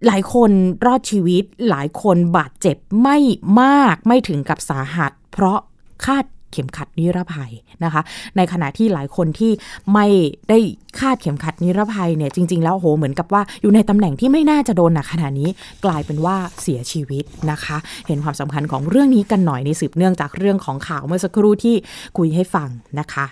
[0.06, 0.50] หลายคน
[0.86, 3.18] รอดชีวิต หลายคนบาดเจ็บไม่
[3.60, 5.58] มากไม่ถึงกับสาหัส เพราะ
[6.06, 7.52] คาดเข็มขัดนิรภัย
[7.84, 8.02] นะคะ
[8.36, 9.52] ในขณะที่หลายคนที่
[9.92, 10.06] ไม่
[10.48, 10.58] ได้
[11.00, 15.50] คาดเข็มขัดนิรภัยเนี่ยจริง ๆ แล้วโหเหมือนกับว่าอยู่ในตำแหน่งที่ไม่น่าจะโดนหนักขนาดนี้
[15.84, 17.76] กลายเป็นว่าเสียชีวิตนะคะ
[18.06, 21.76] เห็นความสำคัญของเรื่องนี้กันหน่อยในสืบเนื่องจากเรื่องของข่าวเมื่อสักครู่ที่
[22.18, 22.68] คุยให้ฟัง
[23.00, 23.26] นะคะ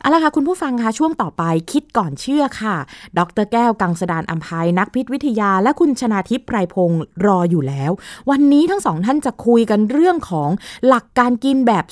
[0.00, 2.76] เอาละค่ะ คุณผู้ฟังคะช่วงต่อไปคิดก่อนเชื่อค่ะ
[3.18, 7.90] ดรแก้วกังสดานอัมภัยนักพิษวิทยา และคุณชนาทิพย์ไพรพงศ์รออยู่แล้ว
[8.30, 10.50] วันนี้ทั้งสองท่านจะคุยกันเรื่องของ
[10.86, 11.84] หลักการกินแบบ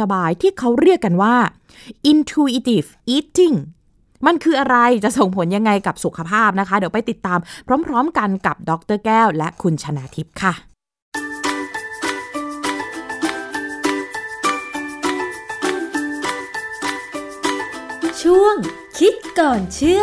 [0.00, 1.34] สบายๆ ที่เขาเรียกกันว่า
[2.10, 3.56] intuitive eating
[4.26, 7.38] มันคืออะไรจะส่งผลยังไงกับสุขภาพนะคะ เดี๋ยวไปติดตาม
[7.86, 10.71] พร้อม ๆ กันกับดรแก้ว และคุณชนาทิพย์ค่ะ
[18.28, 18.56] ช่วง
[18.98, 20.02] คิดก่อนเชื่อ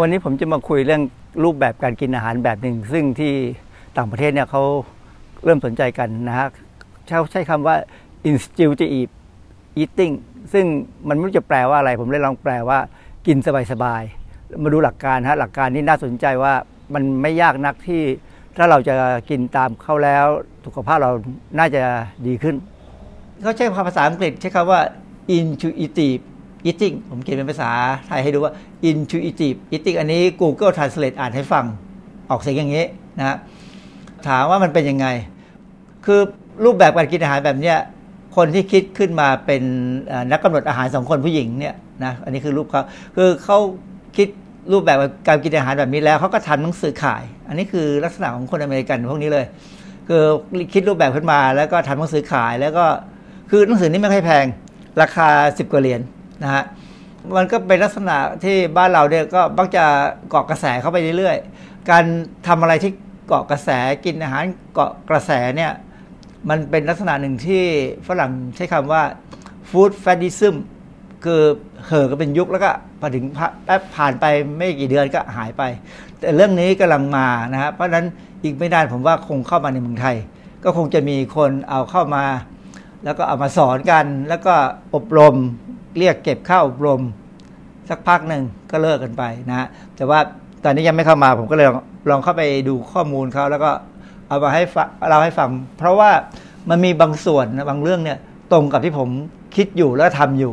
[0.00, 1.02] วันนี้ผมจะมาคุยเรื่อง
[1.44, 3.32] รูปแบบการกินอาหารแบบหนึ่ง ซึ่งที่
[3.96, 4.62] ต่างประเทศเนี่ยเขา
[5.44, 6.48] เริ่มสนใจกันนะฮะ
[7.06, 7.76] ใช้ใช้คำว่า
[8.28, 9.10] intuitive
[9.82, 10.14] eating
[10.52, 10.64] ซึ่ง
[11.08, 12.78] มันไม่รู้จะแปลว่าอะไร ผมเลยลองแปลว่า
[13.26, 13.36] กิน
[13.72, 16.54] สบายๆ มาดูหลักการฮะหลักการนี้น่าสนใจว่า
[16.94, 18.02] มันไม่ยากนักที่
[18.58, 18.94] ถ้าเราจะ
[19.30, 20.26] กินตามเข้าแล้ว
[20.64, 21.12] สุขภาพเรา
[21.58, 21.82] น่าจะ
[22.26, 22.56] ดีขึ้น
[23.42, 24.80] เขาใช้ภาษาอังกฤษใช้คำว่า
[25.36, 26.22] intuitive
[26.68, 27.70] eating ผมเขียนเป็นภาษา
[28.06, 28.52] ไทยให้ดูว่า
[28.90, 31.64] intuitive eating อันนี้ Google Translate อ่านให้ฟัง
[32.30, 32.84] ออกเสียงอย่างนี้
[33.18, 33.36] นะ
[34.26, 35.06] ถามว่ามันเป็นยังไง
[36.06, 36.20] คือ
[36.64, 37.78] รูปแบบการกินอาหารแบบเนี้ย
[38.36, 39.62] คนที่คิดขึ้นมาเป็น
[40.32, 42.82] นักกำหนดอาหารสองคนผู้หญิงเนี่ยนะอันนี้คือรูปเขา
[43.16, 43.58] คือเขา
[44.16, 44.28] คิด
[44.72, 44.98] รูปแบบ
[45.28, 49.46] การกินอาหารแบบนี้แล้วเขาก็ทำหนังสือขาย อันนี้คือลักษณะของคนอเมริกันพวกนี้เลย
[50.08, 50.22] คือ
[50.72, 52.86] คิดรูปแบบขึ้นมาแล้วก็ทำหนังสือขายแล้วก็
[53.50, 54.46] คือหนังสือนี้ไม่ค่อยแพง
[55.00, 56.02] ราคา 10กว่าเหรียญน
[56.42, 56.64] นะฮะ
[57.36, 59.84] มันก็เป็นลักษณะที่บ้านเราเนี่ยก็มักจะ
[60.30, 62.04] เกาะกระแสเข้าไปเรื่อยๆ การ
[62.46, 62.92] ทำอะไรที่
[63.26, 63.68] เกาะกระแส
[64.04, 64.44] กินอาหาร
[64.74, 65.72] เกาะกระแสเนี่ย
[66.48, 67.64] มันเป็นลักษณะหนึ่งที่
[68.08, 69.02] ฝรั่งใช้คำว่า
[69.70, 70.56] food fadism
[71.24, 71.40] คือ
[71.86, 73.24] เห่อก็เป็นยุคแล้วก็พอถึง
[73.64, 74.24] แป๊บผ่านไป
[74.56, 75.62] ไม่กี่เดือนก็หายไป
[76.18, 78.06] แต่เรื่องนี้กำลังมานะฮะเพราะฉะนั้น
[78.42, 80.16] อีกไม่นานผมว่าคงเข้ามาในเมืองไทย
[80.64, 82.24] ก็คงจะมีคนเอาเข้ามา
[83.04, 84.54] แล้วก็เอามาสอนกัน แล้วก็
[84.94, 85.34] อบรม
[85.98, 87.02] เรียกเก็บข้าอบรม
[87.88, 89.66] สักพักหนึ่งก็เลิกกันไปนะฮะ
[89.96, 90.18] แต่ว่า
[90.64, 91.68] ตอนนี้ยังไม่เข้ามาผมก็เลย
[92.10, 93.70] ลองเข้าไปดูข้อมูลเขาแล้วก็
[94.28, 94.62] เอามาให้
[95.10, 96.10] เราให้ฟัง เพราะว่า
[96.70, 98.18] มันมีบางส่วนบางเรื่องเนี่ย
[98.52, 99.08] ตรงกับที่ผม
[99.56, 100.52] คิดอยู่แล้วทำอยู่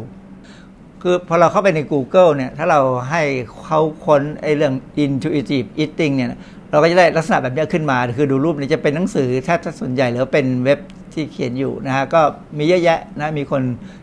[1.07, 3.21] คือพอเราเข้าไปใน Google เนี่ย ถ้าเราให้
[3.65, 6.29] เขาค้นไอ้เรื่อง intuitive eating เนี่ย
[6.71, 10.79] เราก็จะได้ลักษณะแบบนี้ขึ้นมา คือดูรูปนี้จะเป็นหนังสือแทบส่วนใหญ่หรือเป็นเว็บ
[11.13, 12.21] ที่เขียนอยู่นะฮะ ก็
[12.57, 13.61] มีเยอะแยะนะ มีคน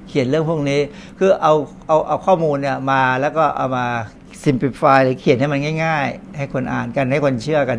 [0.09, 0.81] เขียนเรื่องพวกนี้
[1.19, 1.55] คือเอา
[1.89, 3.87] เอาเอาข้อมูลเนี่ยมาแล้วก็เอามา
[4.45, 7.79] simplify หรือเขียนให้มันง่าย ๆ ให้คนอ่านกันให้คนเชื่อกัน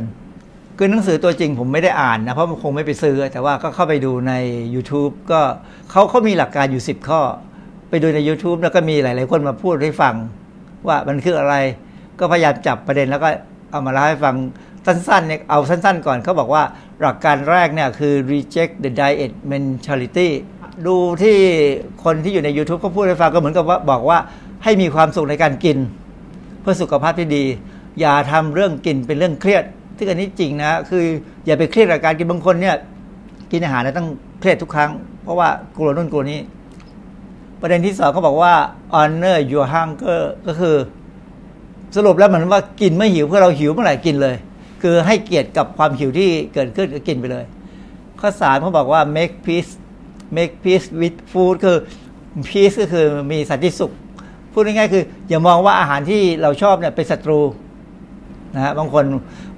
[0.78, 4.34] คือหนังสือตัวจริงผมไม่ได้อ่านนะ เพราะมันคงไม่ไปซื้อ แต่ว่าก็เข้าไปดูใน
[4.76, 5.41] YouTube ก็
[5.91, 7.21] เขาเขามีหลักการอยู่ 10 ข้อ
[7.93, 10.15] ไปดูใน YouTube แล้วก็มีหลาย ๆ คนมาพูดให้ฟัง
[10.87, 11.55] ว่ามันคืออะไร
[12.19, 13.29] ก็พยายามจับประเด็นแล้วก็
[13.71, 14.35] เอามาเล่าให้ฟัง
[14.85, 16.63] สั้น ๆ เนี่ยเอาสั้น ๆ ก่อนเขาบอกว่า
[17.01, 20.29] หลักการแรกเนี่ยคือ reject the diet mentality
[20.87, 21.37] ดูที่
[22.03, 24.17] คนที่อยู่ใน YouTube เขาพูดให้ฟังก็เหมือนกับว่าบอกว่า
[24.63, 25.77] ให้มีความสุขในการกิน
[26.61, 27.43] เพื่อสุขภาพที่ดี
[27.99, 29.63] อย่าทำเรื่องกินเป็นเรื่องเครียด
[29.97, 31.03] ที่อันนี้จริงนะคือ
[31.45, 32.75] อย่าไปเครียดกับการกินบางคนเนี่ย
[33.51, 34.07] กินอาหารนะต้อง
[34.39, 34.91] เครียดทุกครั้ง
[35.23, 36.39] เพราะว่ากลัวนู่นกลัวนี้
[37.66, 38.53] ประเด็นที่สองเขาบอกว่า
[38.99, 40.76] honor your hunger ก็คือ
[41.95, 44.36] สรุปแล้วเหมือนว่ากินไม่หิวเพื่อเราหิวเมื่อไหร่กินเลย
[44.82, 47.45] คือให้เกียรติกับความหิวที่เกิดขึ้นก็กินไปเลย
[48.20, 49.72] ข้อสามเขาบอกว่า make peace
[50.36, 51.78] make peace with food คือ
[52.49, 53.91] peace ก็คือมีสันติสุข
[54.51, 57.39] พูดง่ายๆคือ อย่ามองว่าอาหารที่เราชอบเนี่ยเป็นศัตรู
[58.55, 59.03] นะฮะบางคน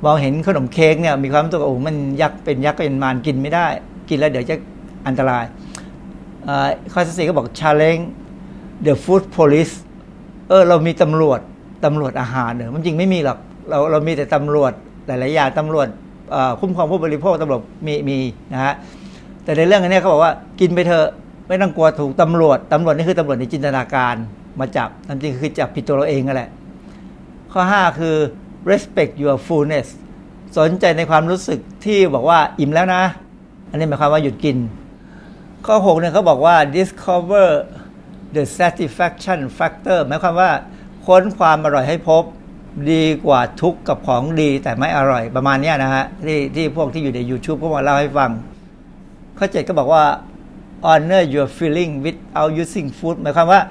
[0.05, 3.67] มองเห็นขนมเค้กเนี่ยมีความรู้สึกโอ้มันยักษ์เป็นยักษ์เป็นมารกินไม่ได้
[4.09, 4.55] กินแล้วเดี๋ยวจะ
[5.07, 5.43] อันตราย
[6.93, 8.05] ข้อสี่ก็บอก challenge
[8.85, 9.73] the food police
[10.49, 11.39] เออเรามีตำรวจ
[11.85, 13.37] ตำรวจอาหารเนี่ยมันจริงไม่มีหรอก
[13.69, 14.71] เราเรามีแต่ตำรวจ
[15.07, 15.87] หลาย ๆ อย่างตำรวจ
[16.59, 18.17] คุ้มครองผู้บริโภคตำรวจมีมี
[18.53, 18.73] นะฮะ
[19.43, 21.07] แต่ในเรื่องนี้เขาบอกว่ากินไปเถอะ
[21.47, 24.15] ไม่ต้องกลัวถูกตำรวจตำรวจนี่คือตำรวจในจินตนาการ
[24.59, 24.89] มาจับ
[25.21, 26.49] จริงคือจับผิดตัวเราเองนั่นแหละ
[27.51, 28.15] ข้อ 5 คือ
[28.71, 29.87] respect your fullness
[30.57, 33.03] สนใจในความรู้สึกที่บอกว่าอิ่มแล้วนะ
[33.69, 34.57] อันนี้หมายความว่าหยุดกิน
[35.65, 37.47] ข้อ 6 เนี่ยเขาบอกว่า discover
[38.35, 40.51] the satisfaction factor หมายความว่า
[41.05, 42.23] ค้นความอร่อยให้พบ
[42.91, 48.31] ดีกว่าทุกกับของดีแต่ไม่อร่อยประมาณนี้นะฮะ ที่ที่พวกที่อยู่ใน YouTube พวกมาเล่าให้ฟัง
[49.37, 50.03] ข้อ 7 ก็บอกว่า
[50.91, 53.61] honor your feeling without using food หมายความว่า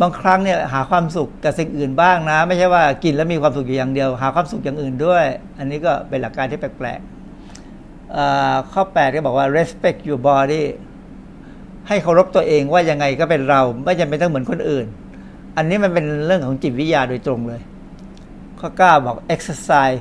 [0.00, 5.24] บางครั้งเนี่ยหาความสุขกับสิ่งอื่นบ้างนะ ไม่ใช่ว่ากินแล้วมีความสุขอยู่อย่างเดียว หาความสุขอย่างอื่นด้วย
[5.58, 10.64] อันนี้ก็เป็นหลักการที่แปลกๆข้อ 8 ก็บอกว่า respect your body
[11.88, 14.86] ให้เคารพตัวเองว่ายังไงก็เป็นเราไม่จำเป็นต้องเหมือนคนอื่น
[15.56, 17.60] อันนี้มันเป็นเรื่องของจิตวิทยาโดยตรงเลย
[18.60, 19.98] ข้อ 9 บอก exercise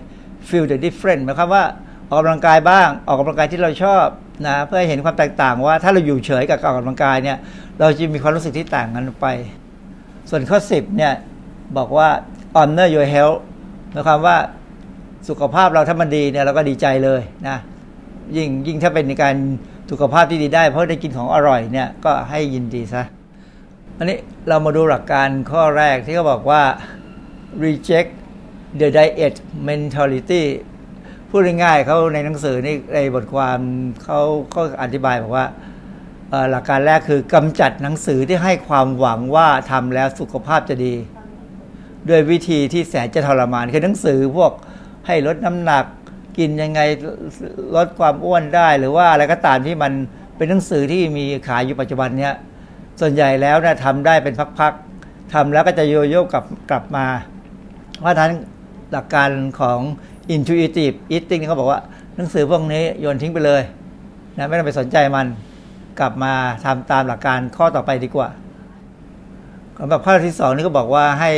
[0.47, 1.63] feel the difference หมายความว่า
[2.07, 4.05] ออกกำลังกายบ้าง ออกกำลังกายที่เราชอบ
[4.47, 7.37] นะเพื่อให้เห็นความแตกต่างว่าถ้าเราอยู่เฉยกับการออกกำลังกายเนี่ย
[7.79, 9.27] เราจะมีความรู้สึกที่ต่างกันไป
[10.29, 11.13] ส่วนข้อ 10เนี่ย
[11.77, 12.09] บอกว่า
[12.59, 13.39] honor your health
[13.91, 14.37] หมายความว่า
[15.29, 17.57] สุขภาพเราถ้ามันดีเนี่ยเราก็ดีใจเลยนะ
[18.37, 19.35] ยิ่งยิ่งถ้าเป็นในการ
[19.93, 23.03] สุขภาพที่ดีได้ เพราะได้กินของอร่อยเนี่ยก็ให้ยินดีซะ
[23.97, 24.17] อันนี้
[24.47, 26.61] เรามาดูหลักการข้อแรกที่เขาบอกว่า
[27.65, 28.11] reject
[28.79, 29.35] the diet
[29.67, 30.43] mentality
[31.29, 33.59] พูดง่ายๆเขาในหนังสือนี่ในบทความ
[34.03, 34.19] เขา
[34.51, 35.45] เขาอธิบายบอกว่า
[36.51, 40.93] หลักการแรกคือกำจัดหนังสือที่ให้ความหวังว่าทำแล้วสุขภาพจะดี
[42.09, 44.51] ด้วยวิธีที่แสนจะทรมานคือหนังสือพวก
[45.07, 45.85] ให้ลดน้ำหนัก
[46.37, 46.81] กินยังไง
[47.75, 49.93] ลดความอ้วนได้ หรือว่าอะไรก็ตามที่มัน
[50.37, 52.33] เป็นหนังสือที่มีขายอยู่ปัจจุบันเนี้ย
[52.99, 57.05] ส่วนใหญ่แล้วเนี่ยทำได้เป็นพักๆทำแล้วก็จะโยโย่กลับกลับมา
[57.99, 58.31] เพราะฉะนั้น
[58.91, 59.29] หลักการ
[59.59, 59.79] ของ
[60.35, 61.81] intuitive eating เขาบอกว่า
[62.15, 63.61] หนังสือพวกนี้โยนทิ้งไปเลย
[64.37, 65.27] นะไม่ต้องไปสนใจมัน
[65.99, 66.33] กลับมา
[66.65, 68.29] ทำตามหลักการข้อต่อไปดีกว่า
[69.79, 71.31] สำหรับข้อที่สองนี่ก็บอกว่าให้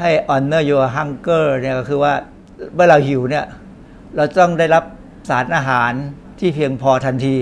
[0.00, 2.12] ให้ honor your hunger เนี่ยก็คือว่า
[2.74, 3.44] เมื่อเราหิวเนี่ย
[4.16, 4.84] เราต้องได้รับ
[5.28, 5.92] สารอาหาร
[6.38, 7.36] ที่เพียงพอทันที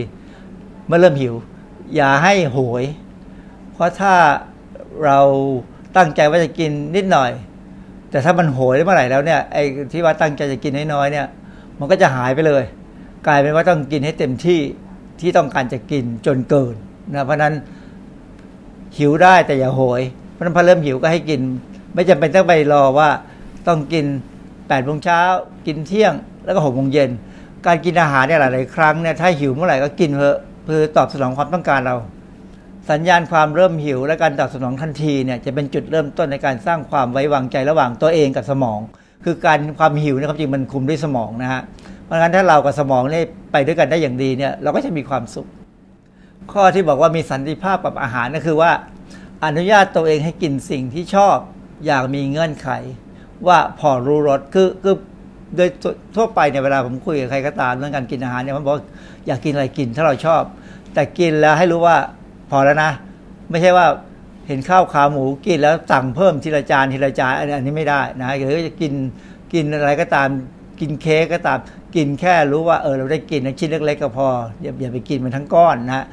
[0.86, 1.34] เมื่อเริ่มหิว
[1.94, 2.84] อย่าให้โหย
[3.72, 4.14] เพราะถ้า
[5.04, 5.20] เรา
[5.96, 7.30] ตั้งใจว่าจะกินนิดหน่อย
[8.10, 9.62] แต่ถ้ามันโหยเมื่อไหร่แล้วเนี่ยไอ้
[9.92, 11.26] ที่ว่าตั้งใจจะกินน้อยๆเนี่ย
[11.78, 12.64] มันก็จะหายไปเลย
[13.26, 14.60] กลายเป็นว่าต้องกินให้เต็มที่
[15.20, 16.74] ที่ต้องการจะกินจนเกิน
[17.14, 17.54] นะเพราะนั้น
[18.98, 20.02] หิวได้แต่อย่าโหย
[20.32, 21.40] เพราะนั้นพอเริ่มหิวก็ให้กิน
[21.94, 23.10] ไม่จำเป็นต้องไปรอว่า
[23.66, 24.06] ต้องกิน
[24.40, 25.20] 8ปดโมงเช้า
[25.66, 26.14] กินเที่ยง
[26.50, 27.10] แล้วก็หกโมงเย็น
[27.66, 31.96] การกินอาหารเนี่ยหลาย ๆ ครั้งเนี่ยถ้าหิวเมื่อไหร่ก็กินเถอเพื่อตอบสนองความต้องการเรา
[32.90, 38.80] สัญญาณความเริ่มหิว และการตอบสนองทันทีเนี่ยจะเป็นจุดเริ่มต้นในการสร้างความไว้วางใจระหว่างตัวเองกับสมอง
[39.24, 41.62] คือการความหิวเนี่ยจริงมันคุมด้วยสมองนะฮะ
[42.04, 45.46] เพราะงั้นถ้าเรากับสมองเนี่ยไปด้วยกันได้อย่างดีเนี่ยเราก็จะมีความสุข
[46.52, 48.72] ข้อที่บอกว่ามีสันติภาพกับอาหารก็คือว่า
[49.44, 51.36] อนุญาตตัวเองให้กินสิ่งที่ชอบ
[51.86, 52.68] อย่างมีเงื่อนไข
[53.46, 54.96] ว่าพอรู้รสคือคือ
[55.56, 55.68] โดย
[56.16, 58.76] ทั่วไปเนี่ยเวลาผมคุยกับใครก็ตามเรื่องการกินอาหารเนี่ยมันบอก
[59.26, 60.42] อยากกินอะไรกินถ้าเราชอบ
[60.94, 61.96] แต่กินแล้วให้รู้ว่า
[62.50, 62.90] พอแล้วนะ
[63.50, 63.86] ไม่ใช่ว่า
[64.48, 68.92] เห็นข้าวขาหมูกินแล้วสั่งเพิ่มทีละจานทีละจานอันนี้ไม่ได้นะหรือจะกิน
[69.52, 70.28] กินอะไรก็ตาม
[70.80, 71.58] กินเค้กก็ตาม
[71.96, 74.28] กินแค่รู้ว่าเออเราได้กินชิ้นเล็กๆก็พอ
[74.62, 76.04] อย่าอย่าไปกินมันทั้งก้อนนะ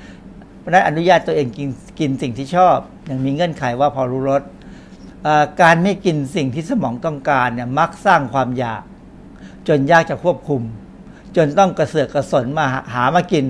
[0.60, 1.70] เพราะนั้นอนุญาตตัวเองกิน
[2.00, 4.42] กินสิ่งที่ชอบอย่างมีเงื่อนไขว่าพอรู้รส
[5.62, 8.82] การไม่กินสิ่งที่สมองต้องการเนี่ยมักสร้างความอยาก
[9.68, 10.62] จนยากจะควบคุม
[11.36, 13.46] จนต้องกระเสือกกระสนมาหามากิน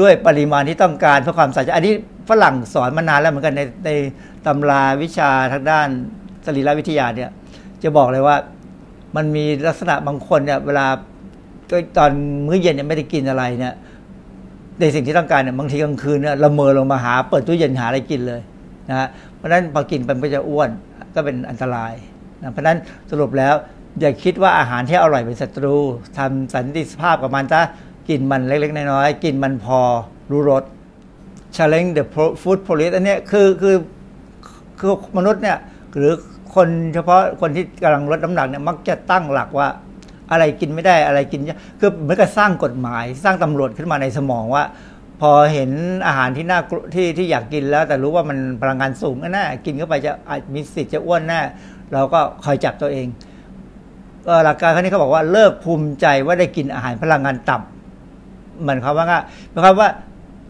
[0.00, 1.94] ด้วยปริมาณที่ต้องการเพื่อความส่ใจอันนี้
[2.28, 3.90] ฝรั่งสอนมานานแล้วเหมือนกันในใน
[4.46, 5.88] ตำราวิชาทางด้าน
[6.46, 7.30] สรีรวิทยาเนี่ย
[7.82, 8.36] จะบอกเลยว่า
[9.16, 10.86] มันมีลักษณะบางคนเนี่ย เวลา
[11.98, 12.10] ตอน
[12.46, 13.74] มื้อเย็นเนี่ยไม่ได้กินอะไรเนี่ย
[14.80, 18.40] ในสิ่งที่ต้องการเนี่ยบางทีกลางคืนเนี่ยละเมอลงมาหา เปิดตู้เย็นหาอะไรกินเลย
[18.88, 20.70] นะฮะเพราะฉะนั้นพอกินไปมันก็จะอ้วน
[21.14, 21.92] ก็เป็นอันตราย
[22.40, 22.78] นะเพราะฉะนั้น
[23.10, 23.54] สรุปแล้ว
[24.00, 25.76] อย่าคิดว่าอาหารที่อร่อยเป็นศัตรู
[26.16, 27.60] ทำสันติภาพกับมันซะ
[28.08, 29.80] กินมันเล็ก ๆ น้อยๆกินมันพอ
[30.30, 30.64] รู้รส
[31.56, 32.04] challenge the
[32.42, 33.76] food police อันนี้คือคือ
[34.80, 35.58] คือมนุษย์เนี่ย
[35.96, 36.12] หรือ
[36.54, 39.68] คนเฉพาะคนที่กำลังลดน้ำหนักเนี่ยมักจะตั้งหลักว่า
[40.30, 41.40] อะไรกินไม่ได้อะไรกิน
[41.80, 44.64] คือเหมือนกับสร้างกฎหมาย สร้างตำรวจขึ้นมาในสมองว่า
[45.20, 45.70] พอเห็น
[46.06, 46.60] อาหารที่น่า
[46.94, 51.40] ที่ที่อยากกินแล้ว แต่รู้ว่ามันพลังงานสูงแน่กินเข้าไปจะอาจมีสิทธิ์จะอ้วนแน่
[51.92, 53.06] เราก็คอยจับตัวเอง
[54.44, 59.06] หลักการครั้นี้เขาบอกว่าเลิกภูมิใจว่าได้กินอาหารพลังงานต่ำมันเขาว่า
[59.50, 59.88] หมายความว่า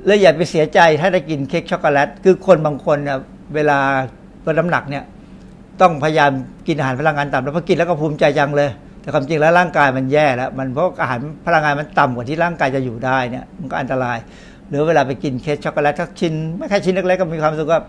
[0.06, 3.18] เลยอย่าไปเสียใจถ้าได้กินเค้กช็อกโกแลตคือคนบางคนเนี่ย
[3.54, 3.78] เวลา
[4.46, 5.04] ลดน้ำหนักเนี่ย
[5.80, 6.30] ต้องพยายาม
[6.68, 8.70] กินอาหารพลังงานต่ำแล้วพอกินแล้วก็ภูมิใจจังเลย
[9.00, 14.18] แต่ความจริงแล้วร่างกายมันแย่แล้ว มันเพราะอาหารพลังงานมันต่ำกว่าที่ร่างกายจะอยู่ได้เนี่ย มันก็อันตราย
[14.68, 17.80] หรือเวลาไปกินเค้กช็อกโกแลตสักชิ้นไม่แค่ชิ้นเล็กๆก็มีความรู้สึกว่า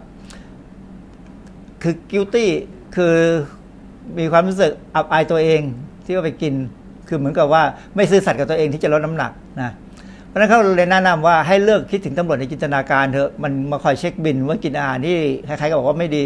[1.83, 2.49] คือ guilty
[2.95, 3.15] คือ
[4.19, 5.61] มีความรู้สึกอับอายตัวเอง
[6.05, 6.53] ที่ว่าไปกิน
[7.07, 7.63] คือเหมือนกับว่า
[7.95, 9.31] ไม่ซื่อสัตย์กับตัวเองที่จะลดน้ำหนัก
[9.61, 9.71] นะ
[10.27, 16.23] เพราะนั้นเขาเลยแนะนำว่าให้เลิกคิดถึงตำรวจในจินตนาการเถอะมันมาคอยเช็คบิลว่ากินอาหารที่ใครๆก็บอกว่าไม่ดี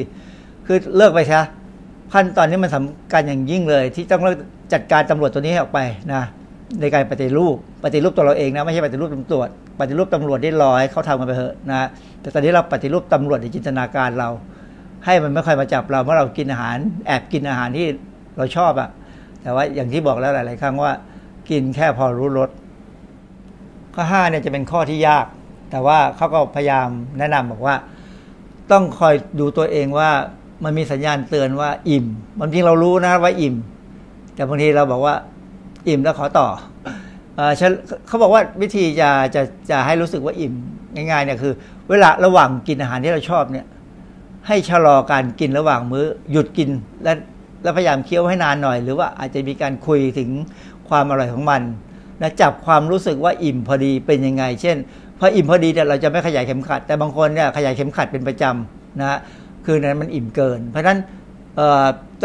[0.65, 1.39] คือเลิกไปใช่
[2.13, 4.21] ขั้นตอนนี้มันสำคัญอย่างยิ่งเลย ที่ต้อง
[4.73, 5.79] จัดการตำรวจตัวนี้ออกไป
[6.13, 6.23] นะ
[6.81, 9.49] ในการปฏิรูปปฏิรูปตัวเราเองนะไม่ใช่ปฏิรูปตำรวจ
[9.79, 11.87] ปฏิรูปตำรวจได้รอให้เขาทำกันไปเถอะนะ
[12.21, 14.29] แต่ตอนนี้เราปฏิรูปตำรวจในจินตนาการเรา
[15.09, 16.77] ให้มันไม่ค่อยมาจับเราเมื่อเรากินอาหาร
[17.07, 17.87] แอบกินอาหารที่
[18.37, 18.89] เราชอบอะ
[19.41, 20.93] แต่ว่าอย่างที่บอกแล้วหลาย ๆ ครั้งว่า
[21.49, 22.49] กินแค่พอรู้รส
[23.93, 25.25] ข้อห้าเนี่ยจะเป็นข้อที่ยาก
[25.71, 26.87] แต่ว่าเขาก็พยายาม
[27.19, 27.75] แนะนำบอกว่า
[28.71, 30.09] ต้องคอยดูตัวเองว่า
[30.63, 32.05] มันมีสัญญาณเตือนว่าอิ่ม
[32.39, 33.55] บางทีเรารู้นะว่าอิ่ม
[34.35, 35.15] แต่บางทีเราบอกว่า
[35.87, 36.47] อิ่มแล้วขอต่อ
[38.07, 40.53] เขาบอกว่าวิธีจะจะจะให้รู้สึกว่าอิ่ม
[40.95, 41.53] ง่ายๆเนี่ยคือ
[41.89, 43.65] เวลาระหว่างกินอาหารที่เราชอบเนี่ย
[44.47, 46.69] ให้ชะลอการกินระหว่างมื้อหยุดกิน
[47.03, 47.13] และ
[47.63, 50.29] แล้วพยายามเคี้ยวให้นานหน่อย หรือว่าอาจจะมีการคุยถึง
[50.89, 51.61] ความอร่อยของมัน
[52.21, 54.77] นะจับความรู้สึกว่าอิ่มพอดีเป็นยังไง เช่น
[55.19, 59.19] พออิ่มพอดีเนี่ยเราจะไม่ขยายเข็มขัด แต่บางคนเนี่ยขยายเข็มขัดเป็นประจำนะ
[59.65, 60.99] คือนั้นมันอิ่มเกิน เพราะฉะนั้น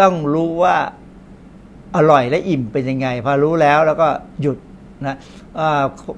[0.01, 0.77] ต้องรู้ว่า
[1.97, 4.09] อร่อยและอิ่มเป็นยังไง พอรู้แล้วแล้วก็
[4.43, 4.59] หยุด
[5.07, 5.17] นะ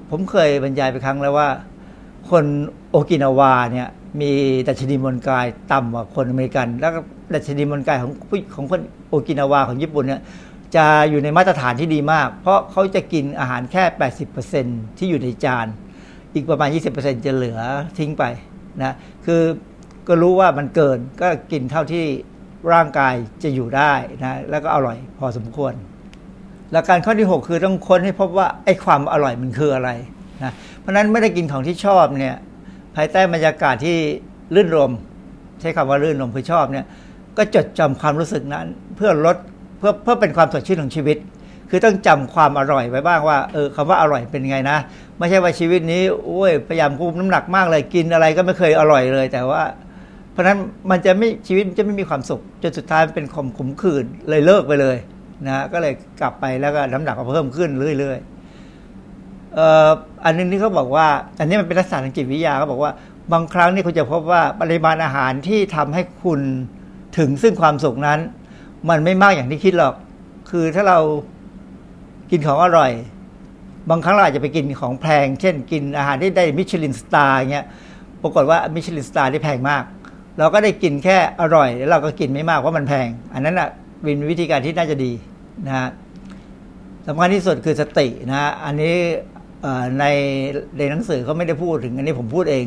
[0.09, 1.49] ผมเคยบรรยายไปครั้งแล้วว่า
[2.31, 2.45] คน
[2.95, 3.87] โอกินาวาเนี่ย
[4.21, 4.31] มี
[4.67, 6.91] ดัชนีมวลกายต่ำกว่าคนอเมริกัน แล้ว
[7.35, 8.11] ดัชนีมวลกายของ
[8.55, 10.21] ของคนโอกินาวาของญี่ปุ่นเนี่ย
[10.75, 13.83] จะอยู่ในมาตรฐานที่ดีมาก เพราะเขาจะกินอาหารแค่
[14.41, 15.67] 80%ที่อยู่ในจาน
[16.33, 17.59] อีกประมาณ 20%จะเหลือ
[17.97, 18.23] ทิ้งไป
[18.83, 19.41] นะคือ
[20.07, 22.03] ก็รู้ว่ามันเกินก็กินเท่าที่
[22.73, 23.93] ร่างกายจะอยู่ได้
[24.23, 25.73] นะแล้วก็อร่อยพอสมควร
[26.71, 29.89] หลักการข้อที่ 6 คือต้องค้นให้พบว่าไอ้ความอร่อยมันคืออะไร
[30.43, 32.37] นะเพราะนั้นไม่ได้กินของที่ชอบเนี่ย
[32.95, 33.97] ภายใต้บรรยากาศที่
[34.55, 34.91] ลื่นรม
[35.59, 36.85] ใช้คำว่าลื่นรมคือชอบเนี่ย
[37.37, 38.65] ก็จดจำความรู้สึกนั้น
[38.95, 39.37] เพื่อลด
[39.79, 41.17] เพื่อเพื่อเป็นความสดชื่นของชีวิต
[41.69, 44.77] คือต้องจำความอร่อยไว้บ้างว่าเออคำว่าอร่อยเป็นไงนะ
[45.17, 49.63] ไม่ใช่ว่าชีวิตนี้โอ้ยพยายามคุมน้ำหนักมากเลยกินอะไรก็ไม่เคยอร่อยเลย แต่ว่า
[50.31, 50.57] เพราะฉะนั้น
[50.89, 54.97] มันจะไม่ชีวิตจะไม่มีความสุขจนสุดท้ายเป็นขมขมขื่นเลยเลิกไปเลย
[55.45, 57.69] นะก็เลยกลับไปแล้วก็น้ำหนักก็เพิ่มขึ้น
[57.99, 58.34] เรื่อยๆ
[60.25, 61.07] อันนึงที่เขาบอกว่า
[61.39, 62.91] อันนี้มันเป็นลักษณะทางจิตวิทยาเขาบอกว่า
[63.33, 66.39] บางครั้งนี่คุณจะพบว่าปริมาณอาหารที่ทำให้คุณ
[67.17, 68.19] ถึงซึ่งความสุขนั้น
[68.89, 69.93] มันไม่มากอย่างที่คิดหรอก
[70.49, 70.99] คือถ้าเรา
[72.31, 72.91] กินของอร่อย
[73.89, 77.65] บางครั้งเราอาจจะไปกินของแพง เช่น กินอาหารที่ได้มิชลินสตาร์เงี้ย
[78.21, 79.83] ปรากฏว่ามิชลินสตาร์ที่แพงมาก
[80.37, 83.69] เราก็ได้กินแค่อร่อย แล้วเราก็กินไม่มากเพราะมันแพง อันนั้นอะ
[84.01, 85.11] เป็นวิธีการที่น่าจะดี
[85.65, 85.89] นะฮะ
[87.07, 88.95] สำคัญที่สุดคือสตินะ อันนี้
[89.99, 90.05] ใน
[90.77, 92.65] ในหนังสือเขาไม่ได้พูดถึงอันนี้ผมพูดเอง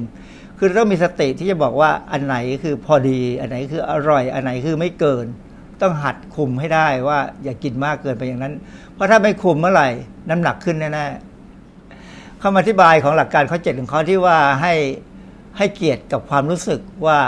[0.59, 5.27] คือต้องมีสติที่จะบอกว่าอันไหนคือพอดี อันไหนคืออร่อย อันไหนคือไม่เกิน
[5.83, 8.55] ต้องหัดคุมให้ได้ว่าอย่ากินมากเกินไปอย่างนั้น
[8.95, 9.89] เพราะถ้าไม่คุมเมื่อไหร่
[10.29, 14.75] น้ำหนักขึ้นแน่ๆคำอธิบายของหลักการข้อเจ็ดของเขาที่ว่าให้
[15.59, 17.19] ให้เกียรติกับความรู้สึกว่า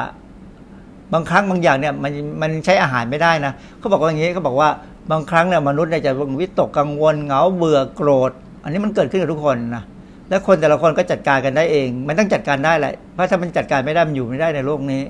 [1.12, 2.12] บางครั้งบางอย่างเนี่ยมัน
[2.42, 4.70] มันใช้อาหารไม่ได้นะเขาบอกว่าอย่างนี้เขาบอกว่า
[5.10, 8.32] บางครั้งเนี่ยมนุษย์เนี่ยจะวิตกกังวลเหงาเบื่อโกรธ
[8.62, 9.84] อันนี้มันเกิดขึ้นกับทุกคนนะ
[10.28, 15.02] และคนแต่ละคนก็จัดการกันได้เอง มันต้องจัดการได้แหละเพราะถ้ามันจัดการไม่ได้มันอยู่ไม่ได้ในโลกนี้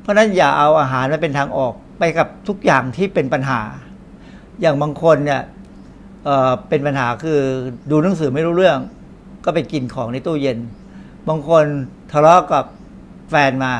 [0.00, 3.60] เพราะฉะนั้นอย่าเอาอาหารมาเป็นทางออกไปกับทุกอย่างที่เป็นปัญหา
[4.60, 5.42] อย่างบางคนเนี่ย
[6.24, 7.40] เเป็นปัญหาคือ
[7.90, 8.78] ดูหนังสือไม่รู้เรื่อง
[9.44, 10.58] ก็ไปกินของในตู้เย็น
[11.28, 11.64] บางคน
[12.12, 12.64] ทะเลาะกับ
[13.30, 13.72] แฟนมา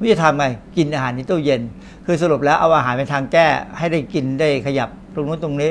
[0.00, 0.44] วิธีทำไง
[0.76, 1.62] กินอาหารในตู้เย็น
[2.06, 3.46] คือสรุปแล้วเอาอาหารเป็นทางแก้
[3.78, 5.70] ให้ได้กินได้ขยับตรงนู้นตรงนี้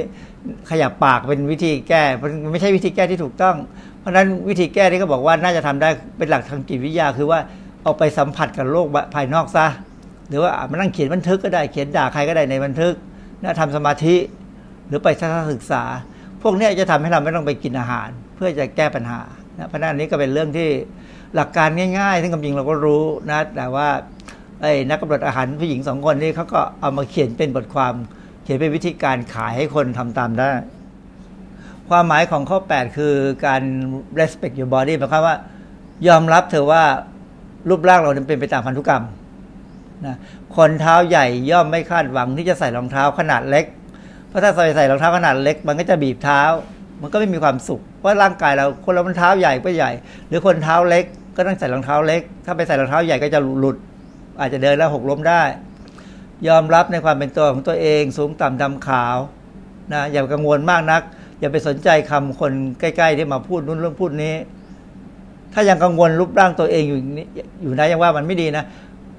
[0.70, 3.56] ขยับปากเป็นวิธีแก้มันไม่ใช่วิธีแก้ที่ถูกต้อง
[4.00, 7.39] เพราะฉะนั้นวิธีแก้ที่เขาบอกว่าน่าจะทำได้เป็นหลักทางจิตวิทยา คือว่า
[7.84, 9.68] เอาไปสัมผัสกับโลกภายนอกซะ
[10.30, 12.93] หรือว่ามานั่งเขียนบันทึกก็ได้เขียนด่าใครก็ได้ในบันทึก
[13.43, 14.16] นะทำสมาธิ
[14.88, 15.84] หรือไปทัศนศึกษา
[16.41, 19.22] พวกนี้จะทำให้เราไม่ต้องไปกินอาหาร เพื่อจะแก้ปัญหา
[19.58, 20.70] นะเพราะนั้นนี้ก็เป็นเรื่องที่
[21.36, 21.70] หลักการ
[22.00, 23.88] ง่ายๆซึ่งความจริงเราก็รู้นะแต่ว่า
[24.62, 30.52] ไอ้นักกำหนดอาหารผู้หญิงสองคนนี่เขาก็เอามาเขียนเป็นบทความเขียนเป็นวิธีการขายให้คนทำตามได้
[31.89, 33.14] ความหมายของข้อ 8 คือ
[33.45, 33.62] การ
[34.20, 35.36] respect your body หมายความว่า
[36.08, 36.84] ยอมรับเธอว่า
[37.70, 39.04] รูปร่างเราเป็นไปตามพันธุกรรม
[40.06, 40.18] นะ
[40.58, 43.66] คนเท้าใหญ่ย่อมไม่คาดหวังที่จะใส่รองเท้าขนาดเล็ก
[44.28, 46.41] เพราะถ้าใส่ใส่รองเท้าขนาดเล็ก มันก็จะบีบเท้า
[47.02, 49.91] มันก็ไม่มีความสุข เพราะร่างกายเราคนเรามันเท้าใหญ่ก็ใหญ่
[50.28, 53.78] หรือคนเท้าเล็ก ก็ต้องใส่รองเท้าเล็ก ถ้าไปใส่รองเท้าใหญ่ก็จะหลุด
[54.39, 55.41] อาจจะเดินแล้วหกล้มได้
[56.48, 59.18] ยอมรับในความเป็นตัวของตัวเอง สูงต่ำดำขาว
[59.94, 61.02] นะอย่ากังวลมากนัก
[61.40, 64.36] อย่าไปสนใจคำคนใกล้ๆที่มาพูดนู้นเรื่องพูดนี้
[65.54, 67.00] ถ้ายังกังวลรูปร่างตัวเองอยู่
[67.62, 68.64] อยู่นะยังว่ามันไม่ดีนะ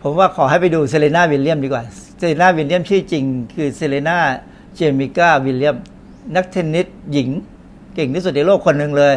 [0.02, 1.82] ผมว่าขอให้ไปดูเซเรนาวิลเลียมดีกว่า
[2.18, 4.18] เซเรนาวิลเลียมชื่อจริง คือเซเรนา
[4.74, 5.76] เจมิก้าวิลเลียม
[6.36, 7.28] นักเทนนิสหญิง
[7.94, 9.14] เก่งที่สุดในโลกคนหนึ่งเลย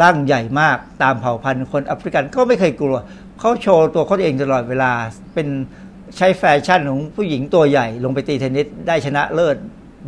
[0.00, 2.96] ร่างใหญ่มากตามเผ่าพันธุ์คนแอฟริกันก็ไม่เคยกลัว
[3.38, 4.90] เขาโชว์ตัวเขาเองตลอดเวลา
[5.34, 5.48] เป็น
[6.16, 9.56] ใช้แฟชั่นของผู้หญิงตัวใหญ่ ลงไปตีเทนนิสได้ชนะเลิศ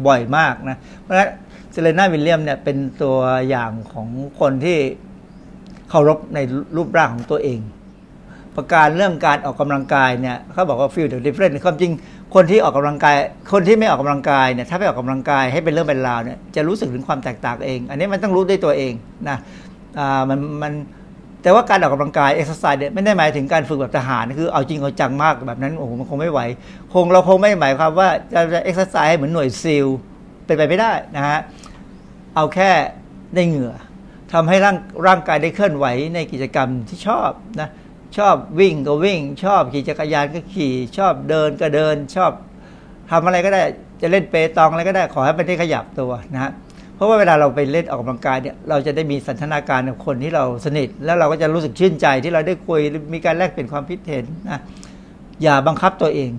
[0.07, 1.31] บ่อยมากนะ เพราะฉะนั้น
[1.73, 3.17] เซเรน่าวิลเลียมเนี่ยเป็นตัว
[3.49, 4.09] อย่างของ
[4.41, 4.79] คนที่
[5.91, 6.39] เคารพใน
[6.77, 7.61] รูปร่างของตัวเอง
[8.57, 11.93] ประการเรื่องการออกกำลังกายเนี่ยเขาบอกว่า feel the difference ความจริง
[12.35, 13.17] คนที่ออกกำลังกาย
[13.53, 18.93] คนที่ไม่ออกกำลังกายเนี่ยถ้าไม่ออกกำลังกายให้เป็นเรื่องเป็นราวเนี่ยจะรู้สึกถึงความแตกต่างเอง อันนี้มันต้องรู้ด้วยตัวเอง
[19.29, 19.37] นะ
[19.99, 20.73] อ่ามันมัน
[21.43, 26.41] แต่ว่าการออกกำลังกายเอ็กซ์ไซส์เนี่ยไม่ได้หมายถึงการฝึกแบบทหารคือเอาจริงเอาจังมากแบบนั้นโอ้โหมันคงไม่ไหว
[26.95, 29.87] คงเราคงไม่หมายความว่าจะเอ็กซ์ไซส์ให้เหมือนหน่วยซีล
[30.45, 31.39] เป็นไปไม่ได้นะฮะ
[32.35, 32.71] เอาแค่
[33.35, 33.75] ได้เหงื่อ
[34.33, 34.77] ทำให้ร่าง
[35.07, 37.31] ร่างกายได้เคลื่อนไหวในกิจกรรมที่ชอบ
[37.61, 37.69] นะ
[38.19, 42.31] ชอบวิ่งก็วิ่ง ชอบขี่จักรยานก็ขี่ ชอบเดินก็เดิน ชอบ
[43.11, 43.63] ทำอะไรก็ได้
[44.03, 46.53] จะเล่นเปตองอะไรก็ได้ขอให้มันได้ขยับตัวนะฮะ
[46.99, 52.81] เพราะว่าเวลาเราไปเล่นออกกำลังกายเนี่ยเราจะได้มีสันทนาการกับคนที่เราสนิท แล้วเราก็จะรู้สึกชื่นใจที่เราได้คุย
[53.15, 54.61] มีการแลกเปลี่ยนความคิดเห็นนะ
[55.43, 56.31] อย่าบังคับตัวเอง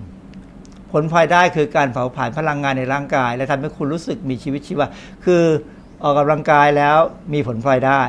[0.92, 4.86] ผลพลอยได้คือการเผาผลาญพลังงานในร่างกาย และทำให้คุณรู้สึกมีชีวิตชีวา
[5.24, 5.42] คือ
[6.02, 6.98] ออกกำลังกายแล้ว
[7.32, 8.02] มีผลพลอยได้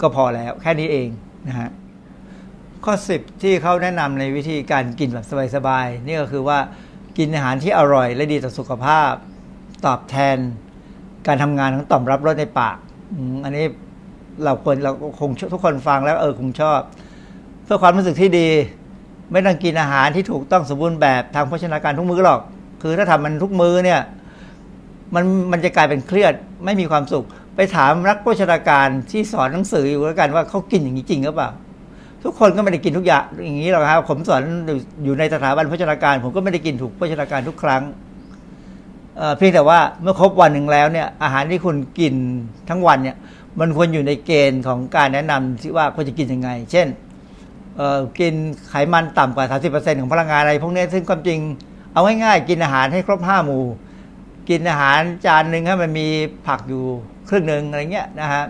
[0.00, 1.08] ก็พอแล้วแค่นี้เอง
[1.48, 1.70] นะฮะ
[2.84, 6.58] ข้อ 10 ที่เขาแนะนำในวิธีการกินแบบสบายๆนี่ก็คือว่า
[7.18, 9.12] กินอาหารที่อร่อยและดีต่อสุขภาพ
[9.86, 10.36] ตอบแทน
[11.28, 12.76] การทำงานของต่อมรับรสในปาก
[13.44, 13.64] อันนี้
[14.44, 16.80] เราควรเราคงทุกคนฟังแล้วเออคงชอบ
[17.64, 18.48] เพื่อความรู้สึกที่ดี
[19.32, 22.40] ไม่ต้องกินอาหารที่ถูกต้องสมบูรณ์แบบทางโภชนาการทุกมื้อหรอก
[22.82, 24.00] คือถ้าทำมันทุกมื้อเนี่ย
[25.14, 27.24] มันมันจะกลายเป็นเครียดไม่มีความสุข
[27.56, 31.50] ไปถามนักโภชนาการที่สอนหนังสืออยู่แล้วกันว่าเขากินอย่างนี้จริงหรือเปล่า
[32.24, 34.42] ทุกคนก็ไม่ได้กินทุกอย่างอย่างนี้หรอกครับผมสอน
[35.04, 37.82] อยู่ในสถาบันโภชนาการ ผมก็ไม่ได้กินถูกโภชนาการทุกครั้ง
[39.36, 42.14] เพียงแต่ว่าเมื่อครบวันหนึ่งแล้วเนี่ยอาหารที่คุณกิน
[42.68, 43.16] ทั้งวันเนี่ย
[43.60, 46.86] มันควรอยู่ในเกณฑ์ของการแนะนำที่ว่าควรจะกินยังไง เช่น
[48.20, 48.34] กิน
[48.68, 51.38] ไขมันต่ำกว่า 30%ของพลังงานอะไร พวกนี้ซึ่งความจริง
[51.92, 53.64] เอาง่ายๆกินอาหารให้ครบห้าหมู่
[54.48, 56.08] กินอาหารจานหนึ่งให้มันมี
[56.46, 56.82] ผักอยู่
[57.28, 58.44] ครึ่งหนึ่งอะไรเงี้ยนะฮะ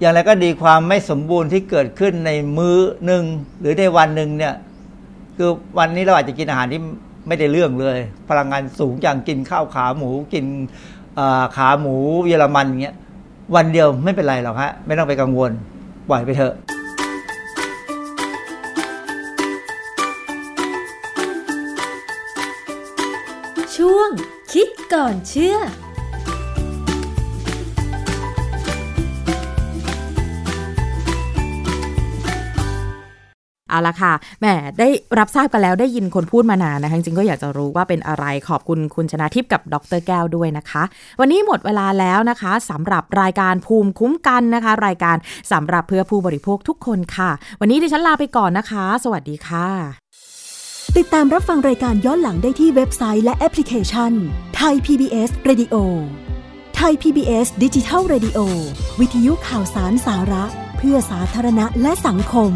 [0.00, 3.24] อย่างไรก็ดีความไม่สมบูรณ์ที่เกิดขึ้นในมื้อหนึ่ง
[3.60, 4.54] หรือในวันหนึ่งเนี่ย
[5.36, 6.80] คือวันนี้เราอาจจะกินอาหารที่
[7.26, 7.98] ไม่ได้เรื่องเลย
[8.28, 10.46] พลังงานสูงอย่างกินข้าวขาหมูกิน
[11.56, 11.94] ขาหมู
[12.28, 12.96] เยอรมันเงี้ย
[13.54, 15.52] วันเดียวไม่เป็นไรหรอกฮะ ไม่ต้องไปกังวล
[16.08, 16.54] ปล่อยไปเถอะ
[23.76, 24.10] ช่วง
[24.52, 25.56] คิดก่อนเชื่อ
[33.74, 34.46] เอาละค่ะแหม
[34.78, 40.82] ได้รับทราบกันแล้วได้ยินคนพูดมานานนะคะจริงๆก็อยากจะรู้ว่าเป็นอะไรขอบคุณคุณชนะทิพย์กับดรแก้วด้วยนะคะ
[41.20, 45.16] วันนี้หมดเวลาแล้วนะคะสำหรับรายการภูมิคุ้มกันนะคะ รายการ
[45.52, 49.68] สำหรับเพื่อผู้บริโภคทุกคนค่ะ วันนี้ดิฉันลาไปก่อนนะคะ สวัสดีค่ะ
[50.96, 54.12] ติดตามรับฟังรายการย้อนหลังได้ที่เว็บไซต์และแอปพลิเคชัน
[54.56, 55.74] ไทย PBS Radio
[56.76, 58.38] ไทย PBS ดิจิทัล Radio
[59.00, 60.44] วิทยุข่าวสารสาระ
[60.78, 62.52] เพื่อสาธารณะและสังคม